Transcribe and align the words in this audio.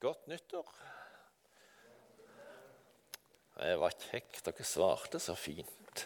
Godt 0.00 0.30
nyttår. 0.32 0.68
Det 3.60 3.72
var 3.76 3.92
kjekt. 3.92 4.38
Dere 4.46 4.64
svarte 4.64 5.18
så 5.20 5.34
fint. 5.36 6.04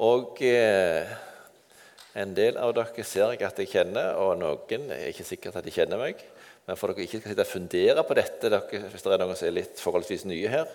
Og 0.00 0.40
eh, 0.48 1.10
en 2.16 2.32
del 2.32 2.56
av 2.56 2.72
dere 2.78 3.04
ser 3.04 3.34
jeg 3.34 3.44
at 3.44 3.60
jeg 3.60 3.68
kjenner, 3.74 4.16
og 4.16 4.32
noen 4.40 4.86
er 4.96 5.10
ikke 5.10 5.26
sikkert 5.28 5.58
at 5.60 5.68
de 5.68 5.74
kjenner 5.74 6.00
meg. 6.00 6.22
Men 6.64 6.80
for 6.80 6.88
dere 6.88 7.04
ikke 7.04 7.20
skal 7.20 7.34
sitte 7.34 7.44
og 7.44 7.52
fundere 7.52 8.04
på 8.08 8.16
dette, 8.16 8.48
dere, 8.48 8.80
hvis 8.88 9.04
det 9.04 9.12
er 9.12 9.20
noen 9.20 9.36
som 9.36 9.50
er 9.50 9.56
litt 9.58 9.82
forholdsvis 9.84 10.24
nye 10.30 10.54
her, 10.54 10.72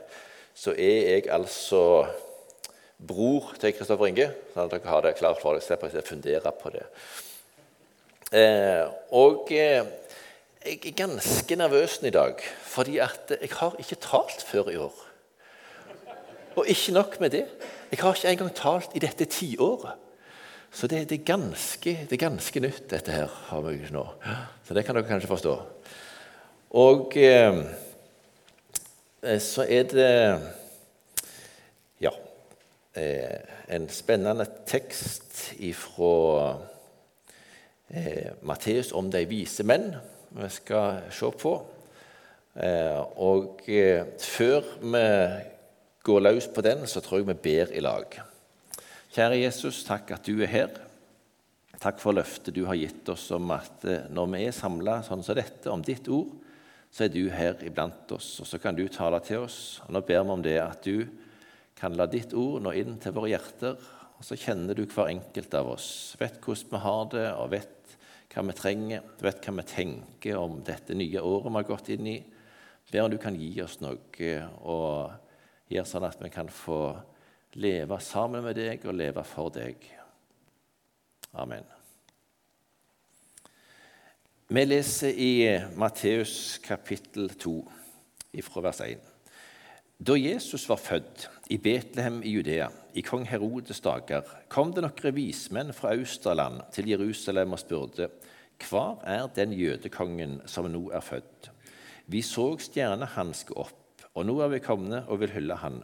så 0.54 0.76
er 0.78 1.00
jeg 1.16 1.26
altså 1.34 1.82
bror 3.02 3.56
til 3.58 3.74
Kristoffer 3.80 4.12
Inge. 4.12 4.30
sånn 4.54 4.70
at 4.70 4.78
dere 4.78 4.94
har 4.94 5.08
det 5.08 5.18
klart 5.18 5.42
for 5.42 5.58
dere. 5.58 5.66
Slipper 5.66 5.90
å 5.90 6.06
fundere 6.06 6.54
på 6.62 6.76
det. 6.78 6.86
Eh, 8.30 8.86
og 9.18 9.50
eh, 9.58 9.90
jeg 10.66 10.80
er 10.86 10.92
ganske 10.92 11.56
nervøs 11.56 12.00
i 12.04 12.10
dag, 12.10 12.36
fordi 12.62 12.98
at 12.98 13.32
jeg 13.42 13.50
har 13.52 13.76
ikke 13.80 13.96
talt 13.96 14.44
før 14.44 14.70
i 14.70 14.76
år. 14.76 14.94
Og 16.56 16.68
ikke 16.68 16.92
nok 16.92 17.20
med 17.20 17.30
det. 17.30 17.46
Jeg 17.92 18.00
har 18.00 18.16
ikke 18.16 18.30
engang 18.30 18.56
talt 18.56 18.96
i 18.96 19.00
dette 19.00 19.26
tiåret. 19.26 19.96
Så 20.72 20.88
det, 20.88 21.10
det, 21.10 21.20
er 21.20 21.26
ganske, 21.26 21.90
det, 22.10 22.14
er 22.14 22.30
ganske, 22.30 22.60
nytt, 22.60 22.90
dette 22.92 23.12
her. 23.12 23.28
har 23.28 23.62
vi 23.62 23.80
nå. 23.92 24.06
Så 24.68 24.74
det 24.74 24.86
kan 24.86 24.96
dere 24.96 25.08
kanskje 25.08 25.28
forstå. 25.28 25.56
Og 26.70 27.18
eh, 27.18 27.64
så 29.40 29.66
er 29.70 29.84
det 29.84 30.42
Ja. 32.02 32.12
Eh, 32.96 33.40
en 33.70 33.90
spennende 33.90 34.46
tekst 34.68 35.54
fra 35.74 36.58
eh, 37.90 38.32
Matteus 38.42 38.92
om 38.92 39.12
de 39.12 39.26
vise 39.30 39.64
menn 39.64 39.96
vi 40.36 40.50
skal 40.54 41.06
se 41.14 41.30
på. 41.42 41.54
Eh, 42.60 43.00
og 43.22 43.64
eh, 43.70 44.04
før 44.20 44.66
vi 44.82 45.06
går 46.06 46.26
løs 46.26 46.50
på 46.54 46.64
den, 46.66 46.86
så 46.90 47.02
tror 47.04 47.22
jeg 47.22 47.30
vi 47.30 47.38
ber 47.50 47.74
i 47.76 47.84
lag. 47.84 48.20
Kjære 49.10 49.42
Jesus, 49.42 49.84
takk 49.88 50.12
at 50.16 50.28
du 50.28 50.42
er 50.44 50.52
her. 50.52 50.76
Takk 51.80 52.02
for 52.02 52.16
løftet 52.16 52.56
du 52.58 52.66
har 52.68 52.76
gitt 52.76 53.08
oss 53.10 53.30
om 53.36 53.54
at 53.56 53.86
eh, 53.88 54.10
når 54.12 54.34
vi 54.34 54.44
er 54.50 54.56
samla 54.56 55.00
sånn 55.08 55.24
som 55.26 55.38
dette, 55.38 55.70
om 55.72 55.84
ditt 55.86 56.10
ord, 56.12 56.36
så 56.92 57.06
er 57.06 57.14
du 57.14 57.24
her 57.30 57.60
iblant 57.66 58.12
oss, 58.16 58.34
og 58.42 58.50
så 58.50 58.58
kan 58.62 58.76
du 58.76 58.88
tale 58.90 59.22
til 59.24 59.46
oss. 59.46 59.80
Og 59.86 59.94
Nå 59.94 60.02
ber 60.06 60.26
vi 60.26 60.36
om 60.36 60.44
det 60.44 60.58
at 60.62 60.84
du 60.84 61.06
kan 61.80 61.96
la 61.96 62.10
ditt 62.10 62.34
ord 62.36 62.64
nå 62.66 62.74
inn 62.76 62.98
til 63.00 63.14
våre 63.16 63.32
hjerter, 63.32 63.78
og 64.20 64.26
så 64.26 64.36
kjenner 64.36 64.76
du 64.76 64.84
hver 64.84 65.14
enkelt 65.14 65.54
av 65.56 65.70
oss, 65.78 65.90
vet 66.20 66.42
hvordan 66.44 66.74
vi 66.74 66.82
har 66.84 67.06
det, 67.14 67.28
og 67.40 67.52
vet 67.54 67.76
hva 68.40 68.48
vi 68.48 68.56
trenger, 68.56 69.04
du 69.20 69.26
vet 69.26 69.44
hva 69.44 69.54
vi 69.58 69.66
tenker 69.68 70.38
om 70.40 70.62
dette 70.64 70.96
nye 70.96 71.20
året 71.20 71.52
vi 71.52 71.58
har 71.58 71.68
gått 71.68 71.90
inn 71.92 72.08
i. 72.08 72.20
Ber 72.90 73.04
om 73.04 73.12
du 73.12 73.18
kan 73.20 73.36
gi 73.36 73.52
oss 73.62 73.80
noe 73.84 74.30
og 74.64 75.68
gjøre 75.70 75.90
sånn 75.90 76.08
at 76.08 76.22
vi 76.24 76.32
kan 76.32 76.48
få 76.48 76.80
leve 77.60 78.00
sammen 78.00 78.46
med 78.46 78.56
deg 78.56 78.86
og 78.88 78.96
leve 78.96 79.26
for 79.28 79.52
deg. 79.54 79.84
Amen. 81.36 81.68
Vi 84.50 84.66
leser 84.66 85.14
i 85.14 85.34
Matteus 85.78 86.58
kapittel 86.64 87.30
2, 87.36 87.54
fra 88.48 88.66
vers 88.66 88.82
1. 88.88 89.09
Da 90.00 90.14
Jesus 90.16 90.64
var 90.70 90.78
født 90.80 91.26
i 91.52 91.58
Betlehem 91.60 92.22
i 92.24 92.30
Judea, 92.32 92.70
i 92.96 93.02
kong 93.04 93.26
Herodes 93.28 93.82
dager, 93.84 94.24
kom 94.48 94.70
det 94.72 94.86
noen 94.86 95.12
vismenn 95.12 95.74
fra 95.76 95.92
Austerland 95.92 96.62
til 96.72 96.88
Jerusalem 96.88 97.52
og 97.52 97.60
spurte, 97.60 98.08
Hvor 98.64 99.02
er 99.04 99.28
den 99.36 99.52
jødekongen 99.52 100.38
som 100.48 100.70
nå 100.72 100.86
er 100.96 101.04
født? 101.04 101.50
Vi 102.08 102.22
så 102.24 102.46
stjerna 102.64 103.10
hans 103.18 103.44
opp, 103.52 104.06
og 104.16 104.24
nå 104.26 104.38
er 104.40 104.54
vi 104.54 104.62
komne 104.64 105.02
og 105.10 105.20
vil 105.20 105.36
hylle 105.36 105.60
han. 105.60 105.84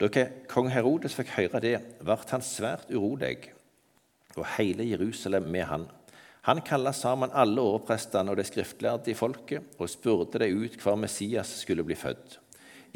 Da 0.00 0.08
kong 0.48 0.72
Herodes 0.72 1.12
fikk 1.12 1.34
høre 1.36 1.60
det, 1.60 1.76
ble 2.00 2.16
han 2.32 2.40
svært 2.40 2.88
urolig, 2.88 3.52
og 4.38 4.48
hele 4.56 4.88
Jerusalem 4.88 5.52
med 5.52 5.68
han. 5.68 5.86
Han 6.48 6.64
kalla 6.64 6.96
sammen 6.96 7.36
alle 7.36 7.60
overprestene 7.60 8.32
og 8.32 8.40
de 8.40 8.48
skriftlærde 8.48 9.12
i 9.12 9.18
folket 9.18 9.76
og 9.76 9.92
spurte 9.92 10.40
dem 10.40 10.64
ut 10.64 10.80
hvor 10.80 10.96
Messias 10.96 11.52
skulle 11.60 11.84
bli 11.84 12.00
født. 12.00 12.40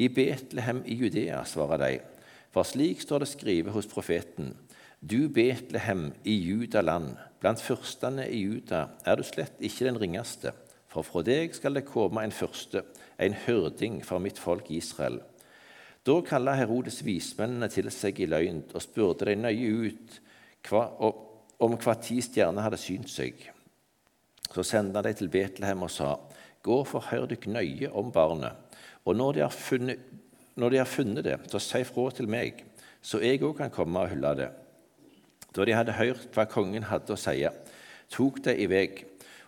I 0.01 0.09
Betlehem 0.09 0.81
i 0.89 0.95
Judea, 0.97 1.43
svarer 1.45 1.81
de, 1.83 1.99
for 2.55 2.65
slik 2.65 3.03
står 3.05 3.21
det 3.21 3.29
skrevet 3.35 3.75
hos 3.75 3.89
profeten. 3.91 4.55
Du 5.01 5.29
Betlehem 5.29 6.07
i 6.25 6.39
Judaland, 6.41 7.19
blant 7.41 7.61
fyrstene 7.61 8.25
i 8.33 8.39
Juda 8.47 8.87
er 9.05 9.21
du 9.21 9.27
slett 9.29 9.61
ikke 9.61 9.91
den 9.91 10.01
ringeste, 10.01 10.55
for 10.89 11.05
fra 11.05 11.21
deg 11.27 11.53
skal 11.57 11.77
det 11.77 11.85
komme 11.89 12.25
en 12.25 12.33
første, 12.33 12.83
en 13.21 13.37
hørding 13.45 14.01
for 14.07 14.25
mitt 14.25 14.41
folk 14.41 14.73
Israel. 14.73 15.21
Da 16.07 16.17
kalla 16.25 16.57
Herodes 16.57 17.03
vismennene 17.05 17.69
til 17.69 17.93
seg 17.93 18.23
i 18.25 18.29
løgn 18.31 18.65
og 18.73 18.81
spurte 18.81 19.29
dem 19.29 19.45
nøye 19.45 19.91
ut 19.91 20.21
hva, 20.71 20.87
om 21.61 21.77
hva 21.77 21.99
ti 22.01 22.23
stjerner 22.25 22.65
hadde 22.65 22.81
synt 22.81 23.13
seg. 23.13 23.37
Så 24.49 24.65
sendte 24.65 25.05
de 25.05 25.13
til 25.15 25.29
Betlehem 25.31 25.85
og 25.85 25.93
sa, 25.93 26.15
Gå 26.63 26.81
og 26.83 26.89
forhør 26.91 27.29
dere 27.31 27.53
nøye 27.53 27.91
om 27.97 28.11
barnet. 28.13 28.57
Og 29.05 29.17
når 29.17 29.33
de 29.33 29.45
har 29.47 29.55
funnet, 29.55 30.01
de 30.57 30.77
har 30.77 30.89
funnet 30.89 31.25
det, 31.25 31.39
så 31.49 31.59
si 31.63 31.85
fra 31.89 32.11
til 32.13 32.29
meg, 32.29 32.65
så 33.03 33.21
jeg 33.25 33.41
òg 33.41 33.57
kan 33.63 33.73
komme 33.73 34.03
og 34.03 34.13
hylle 34.13 34.35
det. 34.37 34.51
Da 35.57 35.65
de 35.65 35.75
hadde 35.75 35.97
hørt 35.97 36.29
hva 36.35 36.45
kongen 36.47 36.87
hadde 36.91 37.15
å 37.15 37.19
si, 37.19 37.47
tok 38.13 38.43
de 38.45 38.55
i 38.61 38.69
vei, 38.71 38.89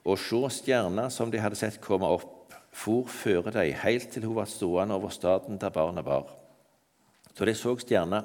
og 0.09 0.19
så 0.19 0.49
stjerna 0.51 1.09
som 1.13 1.31
de 1.31 1.43
hadde 1.43 1.59
sett 1.59 1.83
komme 1.85 2.09
opp, 2.09 2.55
for 2.73 3.05
føre 3.13 3.53
de 3.53 3.69
helt 3.83 4.09
til 4.11 4.25
hun 4.25 4.39
var 4.41 4.49
stående 4.49 4.97
over 4.97 5.13
staden 5.13 5.61
der 5.61 5.75
barnet 5.75 6.07
var. 6.07 6.31
Da 7.37 7.45
de 7.45 7.55
så 7.57 7.75
stjerna, 7.79 8.25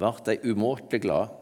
ble 0.00 0.12
de 0.26 0.38
umåtelig 0.48 1.04
glade. 1.04 1.38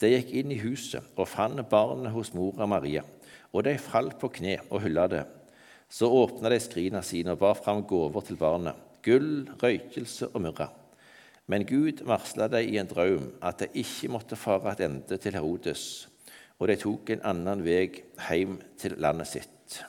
De 0.00 0.08
gikk 0.08 0.32
inn 0.40 0.54
i 0.54 0.62
huset 0.62 1.04
og 1.12 1.28
fant 1.28 1.60
barnet 1.68 2.14
hos 2.14 2.32
mora 2.32 2.64
Maria, 2.66 3.04
og 3.52 3.66
de 3.66 3.76
falt 3.76 4.16
på 4.18 4.32
kne 4.40 4.56
og 4.70 4.80
hylla 4.86 5.04
det. 5.12 5.26
Så 5.90 6.06
åpna 6.06 6.52
de 6.52 6.60
skrina 6.62 7.02
sine 7.02 7.34
og 7.34 7.40
bar 7.42 7.58
fram 7.58 7.82
gaver 7.88 8.22
til 8.22 8.38
barnet, 8.38 8.78
gull, 9.02 9.48
røykelse 9.58 10.30
og 10.30 10.44
myrra. 10.44 10.68
Men 11.50 11.66
Gud 11.66 12.04
varsla 12.06 12.46
dem 12.52 12.68
i 12.70 12.78
en 12.78 12.86
drøm 12.86 13.32
at 13.42 13.58
de 13.64 13.66
ikke 13.82 14.10
måtte 14.14 14.38
fare 14.38 14.76
tilbake 14.78 15.18
til 15.18 15.34
Herodes, 15.34 15.84
og 16.60 16.68
de 16.70 16.76
tok 16.78 17.10
en 17.10 17.24
annen 17.26 17.64
vei 17.66 17.88
hjem 18.28 18.60
til 18.78 18.94
landet 19.02 19.26
sitt. 19.32 19.80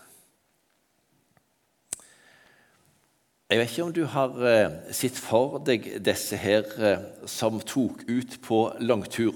Jeg 3.51 3.59
vet 3.59 3.69
ikke 3.69 3.83
om 3.83 3.93
du 3.93 4.05
har 4.07 4.37
eh, 4.47 4.75
sett 4.95 5.17
for 5.19 5.57
deg 5.67 5.89
disse 5.99 6.37
her 6.39 6.63
eh, 6.79 7.01
som 7.27 7.59
tok 7.59 8.05
ut 8.07 8.37
på 8.45 8.59
langtur. 8.79 9.35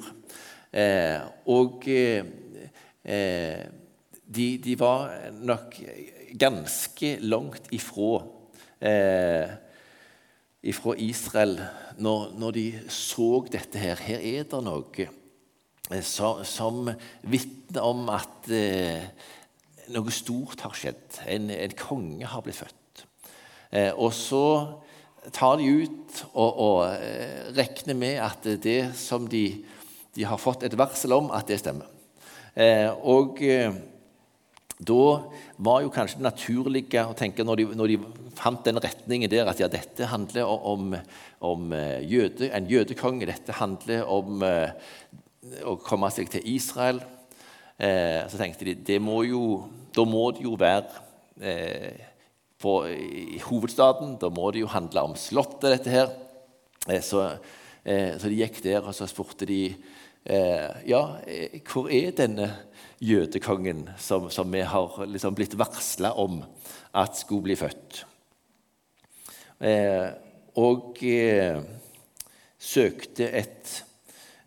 Eh, 0.72 1.20
og 1.52 1.84
de, 4.26 4.46
de 4.64 4.76
var 4.80 5.12
nok 5.36 5.76
ganske 6.34 7.16
langt 7.24 7.70
ifra, 7.76 8.24
eh, 8.82 9.54
ifra 10.66 10.96
Israel 10.98 11.60
når, 11.98 12.34
når, 12.40 12.52
de 12.58 12.66
så 12.90 13.30
dette 13.52 13.80
her. 13.80 14.02
Her 14.02 14.20
er 14.20 14.48
det 14.50 14.62
noe 14.66 15.08
eh, 15.08 16.04
som, 16.04 16.44
som 16.48 16.90
vitner 17.24 17.86
om 17.86 18.10
at 18.14 18.50
eh, 18.54 19.06
noe 19.94 20.14
stort 20.14 20.66
har 20.66 20.76
skjedd. 20.78 21.22
En, 21.30 21.50
en, 21.54 21.78
konge 21.78 22.28
har 22.30 22.44
blitt 22.46 22.62
født. 22.64 23.06
Eh, 23.72 23.92
og 23.94 24.14
så 24.16 24.46
tar 25.34 25.58
de 25.60 25.70
ut 25.86 26.22
og, 26.34 26.52
og 26.52 26.80
eh, 26.94 27.50
regner 27.58 27.98
med 27.98 28.22
at 28.24 28.46
det 28.64 28.80
som 28.98 29.26
de, 29.30 29.48
de, 30.16 30.26
har 30.26 30.42
fått 30.42 30.66
et 30.66 30.78
varsel 30.78 31.16
om, 31.18 31.32
at 31.34 31.50
det 31.50 31.60
stemmer. 31.62 31.90
Eh, 32.56 32.90
og 33.04 33.42
da 34.76 35.04
var 35.64 35.82
jo 35.86 35.92
kanskje 35.94 36.20
det 36.20 36.28
naturlige 36.28 37.04
å 37.08 37.16
tenke, 37.16 37.46
når 37.48 37.62
de, 37.62 37.66
når 37.80 37.94
de, 37.94 38.00
fant 38.36 38.66
den 38.68 38.80
retningen 38.84 39.32
der, 39.32 39.48
at 39.48 39.62
ja, 39.62 39.70
dette 39.72 40.10
handler 40.12 40.50
om, 40.52 40.96
om 41.48 41.72
eh, 41.72 42.02
jøde, 42.04 42.50
en 42.52 42.68
jødekonge, 42.68 43.30
dette 43.30 43.56
handler 43.56 44.04
om 44.12 44.44
eh, 44.44 44.74
å 45.64 45.78
komme 45.80 46.10
seg 46.12 46.28
til 46.34 46.44
Israel. 46.56 47.00
Eh, 47.76 48.24
så 48.32 48.40
tenkte 48.40 48.76
de 48.76 49.00
må 49.04 49.22
jo, 49.28 49.42
da 49.96 50.06
må 50.08 50.28
det 50.36 50.46
jo 50.46 50.56
være 50.60 51.02
eh, 51.40 52.04
på, 52.62 52.78
i 52.92 53.40
hovedstaden. 53.44 54.18
Da 54.22 54.32
må 54.34 54.52
det 54.52 54.64
jo 54.64 54.72
handle 54.72 55.08
om 55.10 55.16
slottet, 55.20 55.70
dette 55.72 55.94
her. 55.94 56.12
Eh, 56.88 57.04
så, 57.04 57.30
så, 57.86 58.28
de 58.28 58.40
gikk 58.40 58.64
der, 58.66 58.84
og 58.84 58.96
så 58.98 59.08
spurte 59.10 59.48
de 59.48 59.70
ja, 60.26 61.02
hvor 61.70 61.90
er 61.94 62.16
denne 62.18 62.48
jødekongen 63.04 63.90
som, 64.02 64.30
som 64.34 64.52
vi 64.54 64.64
har 64.66 65.00
liksom 65.06 65.36
blitt 65.38 65.58
varsla 65.60 66.14
om 66.18 66.40
at 66.96 67.18
skulle 67.20 67.46
bli 67.50 67.58
født. 67.60 68.06
Eh, 69.60 70.08
og 70.60 71.04
eh, 71.04 71.60
søkte 72.60 73.28
et, 73.30 73.84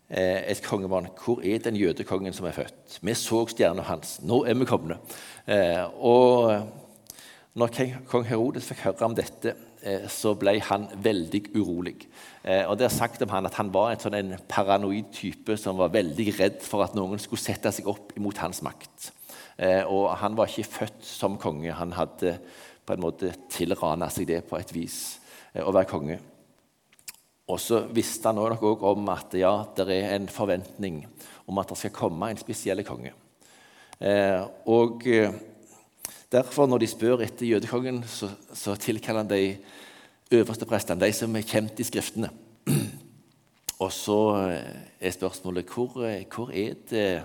eh, 0.09 0.51
et 0.51 0.61
kongebarn. 0.65 1.09
Hvor 1.17 1.41
er 1.45 1.61
den 1.63 1.77
jødekongen 1.79 2.33
som 2.33 2.49
er 2.49 2.57
født? 2.57 2.99
Vi 3.01 3.15
så 3.17 3.45
stjerna 3.49 3.85
hans. 3.87 4.19
Nå 4.25 4.43
er 4.45 4.57
vi 4.59 4.69
komne. 4.69 4.99
Eh, 5.47 5.85
og 5.97 6.75
Når 7.59 7.73
kong 8.07 8.23
Herodes 8.29 8.67
fikk 8.69 8.83
høre 8.85 9.07
om 9.07 9.15
dette, 9.17 9.49
eh, 9.49 9.68
så 10.11 10.33
ble 10.35 10.57
han 10.67 10.87
veldig 10.99 11.43
urolig. 11.55 11.95
Eh, 12.43 12.63
og 12.65 12.77
Det 12.77 12.85
er 12.87 12.95
sagt 12.95 13.21
om 13.21 13.29
han 13.29 13.45
at 13.45 13.57
han 13.59 13.71
var 13.73 13.91
en, 13.91 13.99
sånn 13.99 14.17
en 14.17 14.33
paranoid 14.47 15.11
type 15.13 15.57
som 15.59 15.77
var 15.79 15.93
veldig 15.93 16.27
redd 16.39 16.61
for 16.63 16.83
at 16.85 16.95
noen 16.97 17.19
skulle 17.19 17.41
sette 17.41 17.71
seg 17.75 17.87
opp 17.87 18.15
mot 18.17 18.37
hans 18.39 18.63
makt. 18.65 19.11
Eh, 19.57 19.83
og 19.83 20.15
Han 20.17 20.37
var 20.37 20.47
ikke 20.47 20.71
født 20.79 21.03
som 21.05 21.37
konge. 21.37 21.71
Han 21.71 21.91
hadde 21.93 22.37
på 22.85 22.95
en 22.95 23.03
måte 23.03 23.33
tilrana 23.51 24.09
seg 24.09 24.27
det 24.27 24.43
på 24.49 24.57
et 24.57 24.71
vis, 24.73 25.19
å 25.55 25.71
være 25.71 25.89
konge. 25.89 26.19
Og 27.49 27.59
så 27.59 27.83
visste 27.93 28.29
han 28.29 28.37
nok 28.37 28.63
òg 28.63 28.83
om 28.87 29.09
at 29.09 29.33
ja, 29.37 29.53
det 29.75 29.89
er 29.89 30.15
en 30.15 30.27
forventning 30.29 31.03
om 31.49 31.57
at 31.57 31.69
det 31.69 31.77
skal 31.77 31.93
komme 31.93 32.29
en 32.29 32.37
spesiell 32.37 32.83
konge. 32.85 33.13
og 34.65 35.03
Derfor, 36.29 36.67
når 36.69 36.83
de 36.83 36.87
spør 36.87 37.23
etter 37.25 37.47
jødekongen, 37.47 38.03
så, 38.05 38.27
så 38.53 38.75
tilkaller 38.77 39.23
han 39.23 39.29
de 39.31 39.57
øverste 40.37 40.65
prestene, 40.69 41.01
de 41.01 41.13
som 41.13 41.35
er 41.35 41.45
kjent 41.47 41.79
i 41.81 41.85
Skriftene. 41.87 42.29
Og 43.83 43.89
så 43.95 44.19
eh, 44.43 44.75
er 45.01 45.15
spørsmålet 45.15 45.71
hvor, 45.73 45.95
eh, 46.05 46.27
hvor 46.29 46.51
er 46.53 46.75
det 46.91 47.23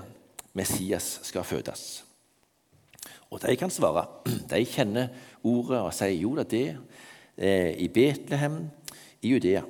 Messias 0.56 1.18
skal 1.28 1.44
fødes? 1.44 2.04
Og 3.28 3.42
de 3.42 3.56
kan 3.60 3.70
svare. 3.70 4.06
De 4.50 4.62
kjenner 4.64 5.10
ordet 5.44 5.82
og 5.82 5.92
sier 5.92 6.16
jo 6.16 6.32
da 6.38 6.46
det 6.48 6.78
er 7.36 7.74
i 7.76 7.90
Betlehem 7.92 8.62
i 9.20 9.34
Judea. 9.34 9.66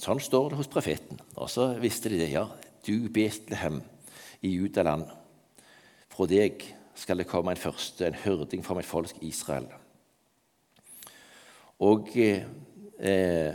Sånn 0.00 0.22
står 0.24 0.54
det 0.54 0.60
hos 0.62 0.70
profeten. 0.72 1.20
Og 1.36 1.50
så 1.52 1.74
visste 1.82 2.08
de 2.08 2.22
det. 2.22 2.30
Ja, 2.32 2.46
du 2.86 3.10
Betlehem 3.12 3.82
i 4.40 4.54
Judaland, 4.56 5.04
fra 6.14 6.30
deg 6.30 6.64
skal 6.94 7.18
det 7.18 7.26
komme 7.26 7.54
en 7.54 7.60
første, 7.60 8.06
en 8.06 8.14
hyrding 8.24 8.64
fra 8.64 8.76
mitt 8.78 8.86
folk 8.88 9.12
Israel. 9.20 9.66
Og 11.82 12.08
eh, 12.16 13.54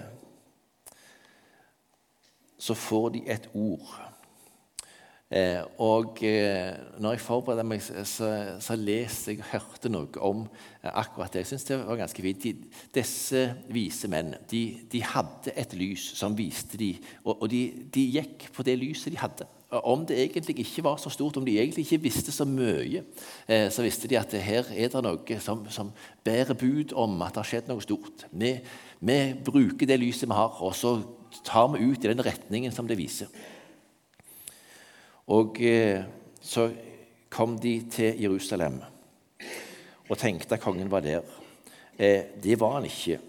så 2.59 2.75
får 2.75 3.09
de 3.15 3.23
et 3.31 3.49
ord. 3.53 3.95
Eh, 5.29 5.61
og 5.77 6.23
eh, 6.25 6.73
når 6.97 7.13
jeg 7.13 7.21
forberedte 7.21 7.63
meg, 7.63 7.83
så, 7.85 8.29
så 8.59 8.75
leste 8.75 9.35
jeg 9.35 9.43
og 9.43 9.51
hørte 9.51 9.91
noe 9.93 10.23
om 10.25 10.41
eh, 10.81 10.89
akkurat 10.89 11.33
det. 11.33 11.43
Jeg 11.43 11.51
synes 11.51 11.67
det 11.67 11.77
var 11.83 11.99
ganske 12.01 12.25
fint. 12.25 12.47
De, 12.47 12.71
disse 12.97 13.43
vise 13.69 14.09
menn 14.09 14.33
de, 14.49 14.63
de, 14.89 15.03
hadde 15.05 15.53
et 15.53 15.77
lys 15.77 16.09
som 16.17 16.37
viste 16.37 16.81
dem, 16.81 16.97
og, 17.23 17.35
og 17.35 17.47
de, 17.53 17.61
de 17.93 18.07
gikk 18.17 18.49
på 18.55 18.65
det 18.65 18.79
lyset 18.81 19.13
de 19.13 19.21
hadde 19.21 19.47
om 19.69 20.05
det 20.05 20.17
egentlig 20.17 20.59
ikke 20.63 20.83
var 20.83 20.97
så 20.97 21.11
stort, 21.13 21.37
om 21.37 21.45
de 21.45 21.59
egentlig 21.59 21.85
ikke 21.85 22.01
visste 22.07 22.33
så 22.33 22.45
mye, 22.45 23.03
eh, 23.47 23.67
så 23.69 23.83
visste 23.85 24.09
de 24.09 24.17
at 24.17 24.33
her 24.41 24.65
er 24.73 24.89
det 24.89 25.01
noe 25.05 25.39
som, 25.39 25.61
som 25.69 25.91
bærer 26.25 26.57
bud 26.57 26.93
om 26.97 27.21
at 27.21 27.35
det 27.35 27.43
har 27.43 27.49
skjedd 27.51 27.69
noe 27.69 27.83
stort. 27.85 28.25
Vi, 28.31 28.55
vi, 28.99 29.19
bruker 29.45 29.85
det 29.85 29.99
lyset 30.01 30.29
vi 30.29 30.37
har, 30.37 30.57
og 30.65 30.73
så 30.75 30.97
tar 31.45 31.69
vi 31.75 31.85
ut 31.85 32.05
i 32.05 32.09
den 32.09 32.25
retningen 32.25 32.73
som 32.73 32.89
det 32.89 32.97
viser. 32.97 33.29
Og 35.29 35.61
eh, 35.61 36.01
så 36.41 36.71
kom 37.29 37.59
de 37.61 37.75
til 37.93 38.17
Jerusalem 38.17 38.79
og 40.09 40.17
tenkte 40.17 40.57
at 40.57 40.63
kongen 40.63 40.89
var 40.89 41.05
der. 41.05 41.21
Eh, 41.93 42.33
det 42.41 42.57
var 42.59 42.79
han 42.79 42.89
ikke. 42.89 43.19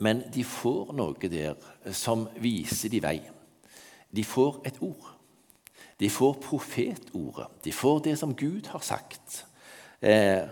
Men 0.00 0.22
de 0.32 0.44
får 0.44 0.94
noe 0.96 1.28
der 1.28 1.60
som 1.92 2.24
viser 2.40 2.88
de 2.92 3.02
vei. 3.04 3.18
De 4.08 4.24
får 4.24 4.62
et 4.64 4.80
ord. 4.80 5.15
De 6.00 6.10
får 6.10 6.34
profetordet. 6.44 7.48
De 7.64 7.72
får 7.72 8.02
det 8.04 8.16
som 8.20 8.34
Gud 8.36 8.68
har 8.72 8.84
sagt. 8.84 9.46
Eh, 10.00 10.44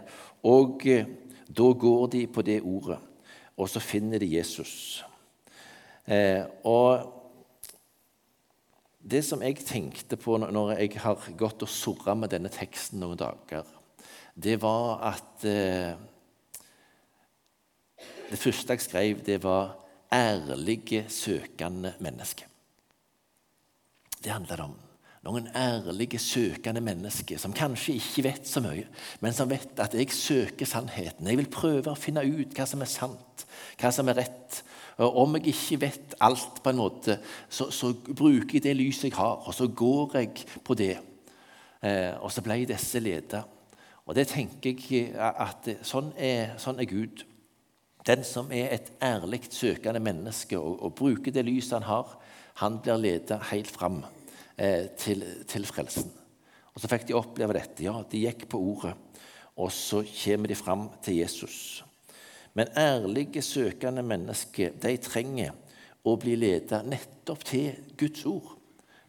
og 0.45 0.87
eh, 0.89 1.07
da 1.49 1.73
går 1.73 2.07
de 2.15 2.27
på 2.27 2.43
det 2.43 2.63
ordet, 2.63 2.99
og 3.57 3.69
så 3.69 3.81
finner 3.81 4.19
de 4.19 4.31
Jesus. 4.37 5.05
Eh, 6.09 6.45
og 6.65 7.13
det 9.05 9.21
som 9.25 9.43
jeg 9.45 9.61
tenkte 9.61 10.17
på 10.17 10.39
når 10.41 10.79
jeg 10.79 10.97
har 11.05 11.29
gått 11.37 11.63
og 11.65 11.71
surra 11.71 12.17
med 12.17 12.33
denne 12.33 12.53
teksten 12.53 13.03
noen 13.03 13.21
dager, 13.21 13.69
det 14.35 14.59
var 14.63 14.99
at 15.13 15.47
eh, 15.49 15.95
Det 18.25 18.41
første 18.41 18.73
jeg 18.73 18.81
skrev, 18.81 19.21
det 19.23 19.43
var 19.43 19.77
'ærlige, 20.11 21.05
søkende 21.09 21.95
mennesker'. 22.01 22.49
Det 24.25 24.33
handler 24.33 24.57
det 24.57 24.65
om. 24.65 24.84
Noen 25.25 25.47
ærlige, 25.57 26.19
søkende 26.21 26.83
mennesker 26.85 27.39
som 27.41 27.55
kanskje 27.57 27.97
ikke 27.97 28.27
vet 28.27 28.49
så 28.49 28.61
mye, 28.61 28.85
men 29.25 29.33
som 29.33 29.49
vet 29.49 29.79
at 29.81 29.95
jeg 29.97 30.13
søker 30.13 30.69
sannheten. 30.69 31.29
Jeg 31.31 31.39
vil 31.41 31.49
prøve 31.49 31.95
å 31.95 31.99
finne 31.99 32.27
ut 32.27 32.53
hva 32.53 32.67
som 32.69 32.83
er 32.85 32.91
sant, 32.93 33.47
hva 33.81 33.93
som 33.95 34.11
er 34.13 34.19
rett. 34.21 34.59
Og 35.01 35.17
om 35.23 35.39
jeg 35.39 35.55
ikke 35.55 35.79
vet 35.87 36.17
alt, 36.23 36.61
på 36.61 36.71
en 36.71 36.79
måte, 36.79 37.17
så, 37.49 37.71
så 37.73 37.95
bruker 37.95 38.59
jeg 38.59 38.67
det 38.67 38.75
lyset 38.77 39.09
jeg 39.09 39.17
har, 39.17 39.41
og 39.49 39.57
så 39.57 39.67
går 39.67 40.19
jeg 40.21 40.45
på 40.65 40.77
det. 40.77 40.99
Eh, 41.81 42.13
og 42.21 42.29
så 42.33 42.45
ble 42.45 42.61
disse 42.69 43.01
ledet. 43.01 43.41
Og 44.05 44.13
det 44.19 44.27
tenker 44.29 44.77
jeg 44.77 45.15
at 45.17 45.71
sånn 45.89 46.11
er, 46.21 46.53
sånn 46.61 46.83
er 46.85 46.91
Gud. 46.91 47.25
Den 48.05 48.27
som 48.29 48.53
er 48.53 48.77
et 48.77 48.93
ærlig 49.01 49.47
søkende 49.49 50.05
menneske 50.05 50.61
og, 50.61 50.77
og 50.85 50.93
bruker 51.01 51.33
det 51.33 51.47
lyset 51.49 51.79
han 51.79 51.89
har, 51.89 52.13
han 52.61 52.77
blir 52.85 53.01
ledet 53.01 53.41
helt 53.49 53.73
fram 53.73 54.03
eh, 54.57 54.91
til, 54.99 55.25
til, 55.49 55.67
frelsen. 55.67 56.11
Og 56.75 56.83
Så 56.83 56.91
fikk 56.91 57.09
de 57.09 57.17
oppleve 57.19 57.57
dette. 57.57 57.85
Ja, 57.87 58.01
De 58.03 58.25
gikk 58.25 58.49
på 58.51 58.61
ordet, 58.61 58.95
og 59.57 59.71
så 59.73 60.03
kommer 60.03 60.51
de 60.51 60.59
fram 60.59 60.89
til 61.03 61.21
Jesus. 61.23 61.85
Men 62.55 62.71
ærlige, 62.79 63.43
søkende 63.43 64.03
mennesker 64.03 64.75
de 64.83 64.97
trenger 65.03 65.55
å 66.05 66.17
bli 66.21 66.37
ledet 66.39 66.85
nettopp 66.87 67.45
til 67.47 67.95
Guds 67.99 68.27
ord. 68.27 68.57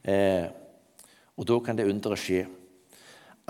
Eh, 0.05 0.47
og 1.35 1.47
da 1.49 1.59
kan 1.59 1.77
det 1.77 1.89
underet 1.89 2.21
skje 2.21 2.45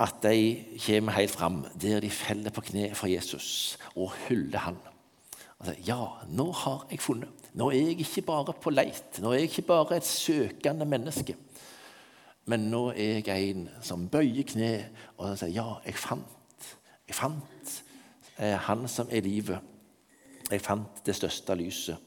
at 0.02 0.18
de 0.26 0.76
kommer 0.84 1.16
helt 1.16 1.32
fram 1.32 1.62
der 1.80 2.02
de 2.04 2.10
feller 2.12 2.52
på 2.52 2.64
kne 2.68 2.90
for 2.96 3.08
Jesus 3.08 3.78
og 3.94 4.12
hyller 4.26 4.66
han. 4.66 4.76
Altså, 5.56 5.72
ja, 5.86 6.00
nå 6.28 6.50
har 6.52 6.84
jeg 6.90 7.00
funnet. 7.00 7.48
Nå 7.56 7.70
er 7.72 7.88
jeg 7.88 8.04
ikke 8.04 8.26
bare 8.28 8.52
på 8.60 8.72
leit. 8.74 9.20
Nå 9.24 9.32
er 9.32 9.40
jeg 9.40 9.50
ikke 9.50 9.68
bare 9.70 9.96
et 9.96 10.08
søkende 10.08 10.84
menneske. 10.88 11.36
Men 12.46 12.68
nå 12.70 12.92
er 12.94 13.24
jeg 13.26 13.50
en 13.50 13.66
som 13.82 14.06
bøyer 14.10 14.46
kne 14.46 14.70
og 15.18 15.34
sier 15.38 15.50
ja, 15.56 15.66
jeg 15.86 15.98
fant. 15.98 16.68
Jeg 17.06 17.18
fant 17.18 17.72
eh, 18.38 18.54
han 18.68 18.86
som 18.90 19.10
er 19.10 19.26
livet. 19.26 19.58
Jeg 20.50 20.62
fant 20.62 21.02
det 21.06 21.16
største 21.18 21.56
lyset. 21.58 21.98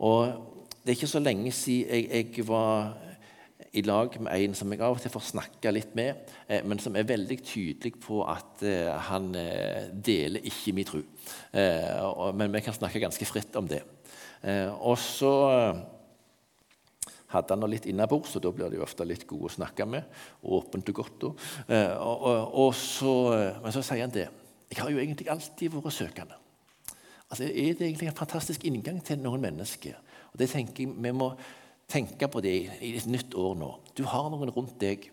Og 0.00 0.50
Det 0.84 0.92
er 0.92 0.96
ikke 0.98 1.08
så 1.08 1.20
lenge 1.20 1.52
siden 1.52 1.88
jeg, 1.88 2.32
jeg 2.36 2.44
var 2.48 2.96
i 3.72 3.80
lag 3.80 4.16
med 4.20 4.32
en 4.36 4.54
som 4.54 4.72
jeg 4.72 4.82
av 4.84 4.96
og 4.96 5.00
til 5.00 5.12
får 5.12 5.22
snakke 5.30 5.70
litt 5.72 5.94
med, 5.96 6.28
eh, 6.48 6.60
men 6.64 6.80
som 6.80 6.96
er 6.96 7.08
veldig 7.08 7.38
tydelig 7.44 7.94
på 8.00 8.20
at 8.28 8.64
eh, 8.64 8.90
han 9.08 9.32
deler 10.04 10.44
ikke 10.44 10.74
min 10.76 10.88
tro. 10.88 11.00
Men 11.52 12.52
vi 12.52 12.64
kan 12.64 12.76
snakke 12.76 13.00
ganske 13.00 13.28
fritt 13.28 13.56
om 13.56 13.68
det. 13.68 13.80
Og 14.84 14.98
så 15.00 15.32
hadde 17.34 17.56
han 17.56 17.70
litt 17.70 17.88
innabords, 17.90 18.36
og 18.36 18.44
da 18.44 18.52
blir 18.54 18.72
de 18.72 18.80
ofte 18.84 19.06
litt 19.06 19.26
gode 19.28 19.50
å 19.50 19.54
snakke 19.56 19.86
med. 19.88 20.06
Åpent 20.42 20.90
og 20.92 21.00
godt. 21.00 21.28
Eh, 21.66 21.92
og, 21.98 22.24
og, 22.30 22.56
og 22.64 22.72
så, 22.78 23.14
eh, 23.34 23.60
men 23.64 23.74
så 23.74 23.84
sier 23.84 24.06
han 24.06 24.14
det. 24.14 24.28
Jeg 24.70 24.80
har 24.80 24.90
jo 24.90 25.02
egentlig 25.02 25.30
alltid 25.32 25.74
vært 25.74 25.94
søkende. 25.94 26.40
Altså, 27.30 27.44
er 27.48 27.74
det 27.74 27.86
egentlig 27.88 28.08
en 28.10 28.16
fantastisk 28.16 28.64
inngang 28.68 29.00
til 29.04 29.20
noen 29.22 29.42
mennesker? 29.42 29.98
Og 30.32 30.40
det 30.40 30.50
tenker 30.52 30.84
jeg, 30.84 30.94
Vi 31.02 31.12
må 31.14 31.32
tenke 31.90 32.28
på 32.28 32.40
det 32.44 32.54
i 32.80 32.94
et 32.96 33.06
nytt 33.10 33.34
år 33.34 33.54
nå. 33.58 33.70
Du 33.96 34.04
har 34.08 34.30
noen 34.30 34.52
rundt 34.54 34.76
deg, 34.80 35.10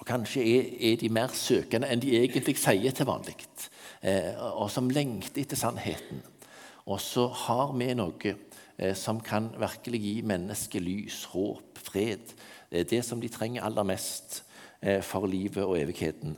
og 0.00 0.06
kanskje 0.08 0.42
er, 0.42 0.70
er 0.90 0.96
de 1.00 1.10
mer 1.12 1.32
søkende 1.38 1.88
enn 1.88 2.02
de 2.02 2.16
egentlig 2.18 2.56
sier 2.58 2.94
til 2.96 3.06
vanlig, 3.06 3.36
eh, 4.02 4.34
og 4.58 4.70
som 4.72 4.90
lengter 4.90 5.44
etter 5.44 5.58
sannheten. 5.58 6.22
Og 6.90 7.00
så 7.00 7.28
har 7.46 7.72
vi 7.72 7.92
noe 7.96 8.34
som 8.98 9.20
kan 9.22 9.52
virkelig 9.60 10.00
gi 10.02 10.14
mennesket 10.26 10.82
lys, 10.82 11.20
håp, 11.30 11.78
fred. 11.78 12.32
Det 12.70 13.04
som 13.06 13.20
de 13.22 13.30
trenger 13.30 13.62
aller 13.62 13.86
mest 13.86 14.40
eh, 14.82 15.02
for 15.02 15.28
livet 15.30 15.62
og 15.64 15.78
evigheten. 15.78 16.34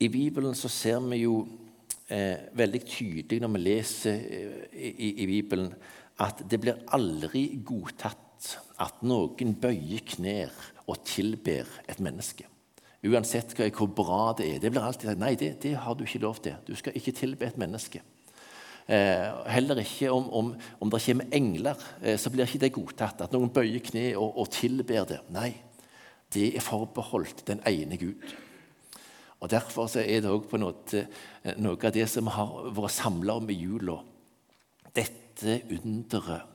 I 0.00 0.08
Bibelen 0.08 0.54
så 0.56 0.68
ser 0.72 1.00
vi 1.10 1.24
jo 1.24 1.34
eh, 2.08 2.48
veldig 2.56 2.80
tydelig 2.86 3.40
når 3.42 3.52
vi 3.54 3.62
leser 3.64 4.22
eh, 4.32 4.94
i, 4.96 5.26
Bibelen, 5.28 5.74
at 6.20 6.44
det 6.48 6.60
blir 6.62 6.80
aldri 6.96 7.48
godtatt 7.64 8.54
at 8.80 9.02
noen 9.04 9.52
bøyer 9.60 10.00
knær 10.14 10.54
og 10.86 11.02
tilber 11.04 11.68
et 11.88 12.00
menneske. 12.00 12.46
Uansett 13.04 13.52
hvor 13.56 13.88
bra 13.92 14.32
det 14.36 14.46
er. 14.54 14.58
Det 14.60 14.72
blir 14.72 14.84
alltid 14.84 15.10
sagt 15.10 15.20
nei, 15.20 15.34
det, 15.40 15.54
det 15.62 15.74
har 15.76 15.96
du 15.96 16.04
ikke 16.04 16.24
lov 16.24 16.40
til. 16.44 16.56
Du 16.66 16.74
skal 16.76 16.96
ikke 16.96 17.16
tilbe 17.16 17.48
et 17.48 17.60
menneske. 17.60 18.02
Eh, 18.90 19.46
heller 19.46 19.78
ikke 19.84 20.10
om, 20.10 20.24
om, 20.34 20.54
om 20.82 20.90
det 20.90 21.02
kommer 21.04 21.34
engler, 21.36 21.78
eh, 22.02 22.16
så 22.18 22.30
blir 22.30 22.48
ikke 22.48 22.64
det 22.64 22.72
godtatt. 22.74 23.20
At 23.22 23.34
noen 23.34 23.52
bøyer 23.54 23.82
kne 23.86 24.08
og, 24.18 24.40
og 24.42 24.50
tilber 24.50 25.06
det. 25.06 25.20
Nei, 25.30 25.52
det 26.34 26.48
er 26.56 26.64
forbeholdt 26.64 27.44
den 27.46 27.62
ene 27.70 27.98
Gud. 28.00 28.24
Og 29.40 29.50
Derfor 29.50 29.88
er 29.96 30.20
det 30.20 30.30
òg 30.30 30.50
noe 30.60 31.76
av 31.78 31.94
det 31.94 32.08
som 32.10 32.28
har 32.34 32.50
vært 32.76 32.96
samla 32.98 33.38
om 33.40 33.48
i 33.48 33.56
jula. 33.62 34.00
Dette 34.92 35.60
underet. 35.70 36.48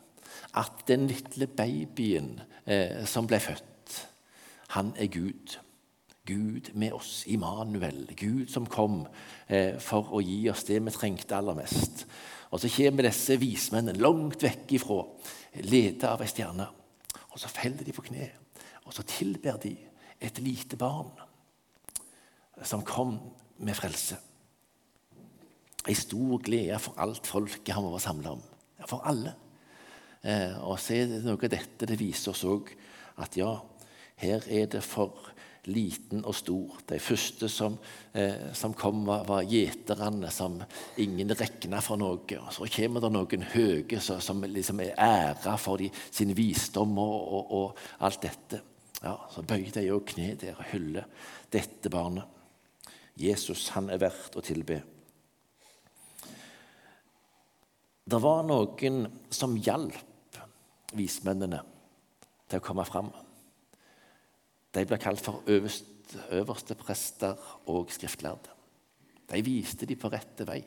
At 0.56 0.84
den 0.88 1.08
lille 1.10 1.48
babyen 1.48 2.36
eh, 2.68 3.04
som 3.08 3.27
ble 3.27 3.39
født, 3.39 3.96
han 4.75 4.92
er 5.00 5.08
Gud. 5.12 5.56
Gud 6.25 6.72
med 6.74 6.94
oss, 6.98 7.24
Immanuel. 7.27 8.08
Gud 8.17 8.48
som 8.50 8.65
kom 8.65 9.03
eh, 9.48 9.77
for 9.82 10.15
å 10.15 10.22
gi 10.25 10.48
oss 10.50 10.65
det 10.65 10.79
vi 10.82 10.94
trengte 10.94 11.38
aller 11.38 11.58
mest. 11.58 12.05
Og 12.50 12.62
Så 12.62 12.72
kommer 12.72 13.05
disse 13.05 13.38
vismennene 13.38 14.00
langt 14.00 14.44
vekk 14.44 14.75
ifra, 14.77 15.01
ledet 15.62 16.08
av 16.10 16.24
ei 16.24 16.29
stjerne. 16.32 16.67
Og 17.32 17.39
Så 17.39 17.51
feller 17.51 17.84
de 17.86 17.94
på 17.94 18.05
kne, 18.08 18.29
og 18.86 18.94
så 18.94 19.03
tilber 19.03 19.58
de 19.62 19.75
et 20.22 20.39
lite 20.39 20.77
barn 20.79 21.12
som 22.63 22.86
kom 22.86 23.17
med 23.58 23.75
frelse. 23.75 24.17
Ei 25.86 25.94
stor 25.94 26.39
glede 26.41 26.79
for 26.82 26.98
alt 26.98 27.27
folket 27.27 27.75
han 27.75 27.86
var 27.91 28.01
samla 28.01 28.32
om. 28.38 28.44
For 28.88 29.03
alle. 29.05 29.36
Eh, 30.24 30.55
og 30.65 30.79
så 30.82 30.96
er 30.96 31.10
det 31.10 31.24
noe 31.25 31.38
av 31.38 31.51
dette 31.51 31.86
det 31.86 32.00
viser 32.00 32.32
oss 32.32 32.46
òg 32.48 32.72
at 33.22 33.36
ja, 33.38 33.51
her 34.17 34.48
er 34.50 34.70
det 34.72 34.82
for 34.84 35.29
liten 35.72 36.24
og 36.25 36.36
stor. 36.36 36.79
De 36.89 37.00
første 37.01 37.50
som, 37.50 37.77
eh, 38.13 38.51
som 38.53 38.74
kom, 38.74 39.03
var, 39.07 39.25
var 39.27 39.43
gjeterne, 39.48 40.31
som 40.31 40.60
ingen 41.01 41.34
regna 41.36 41.81
for 41.81 42.00
noe. 42.01 42.39
Og 42.39 42.53
så 42.53 42.69
kommer 42.75 43.03
det 43.03 43.12
noen 43.15 43.45
høye 43.53 44.00
som, 44.00 44.22
som 44.22 44.43
liksom 44.43 44.81
er 44.86 44.95
æra 44.98 45.57
for 45.62 45.81
de, 45.81 45.89
sin 46.12 46.34
visdom 46.38 46.98
og, 47.01 47.17
og, 47.39 47.53
og, 47.60 47.84
alt 48.05 48.22
dette. 48.27 48.62
Ja, 49.01 49.17
Så 49.29 49.43
bøyer 49.45 49.74
de 49.75 49.89
òg 49.93 50.07
kne 50.13 50.34
der 50.39 50.57
og 50.57 50.69
hyller 50.72 51.05
dette 51.53 51.91
barnet. 51.93 52.25
Jesus, 53.15 53.69
han 53.75 53.89
er 53.89 54.01
verdt 54.01 54.36
å 54.36 54.43
tilbe. 54.43 54.81
Det 58.05 58.17
var 58.22 58.43
noen 58.45 59.05
som 59.34 59.55
hjalp 59.57 60.41
vismennene 60.95 61.62
til 62.45 62.60
å 62.60 62.63
komme 62.63 62.86
fram. 62.88 63.10
De 64.75 64.84
ble 64.84 64.98
kalt 65.00 65.24
for 65.24 65.46
øverste, 65.48 66.20
øverste 66.36 66.75
prester 66.75 67.39
og 67.72 67.91
skriftlærde. 67.96 68.51
De 69.32 69.41
viste 69.46 69.88
de 69.88 69.96
på 69.96 70.12
rette 70.12 70.46
vei. 70.48 70.62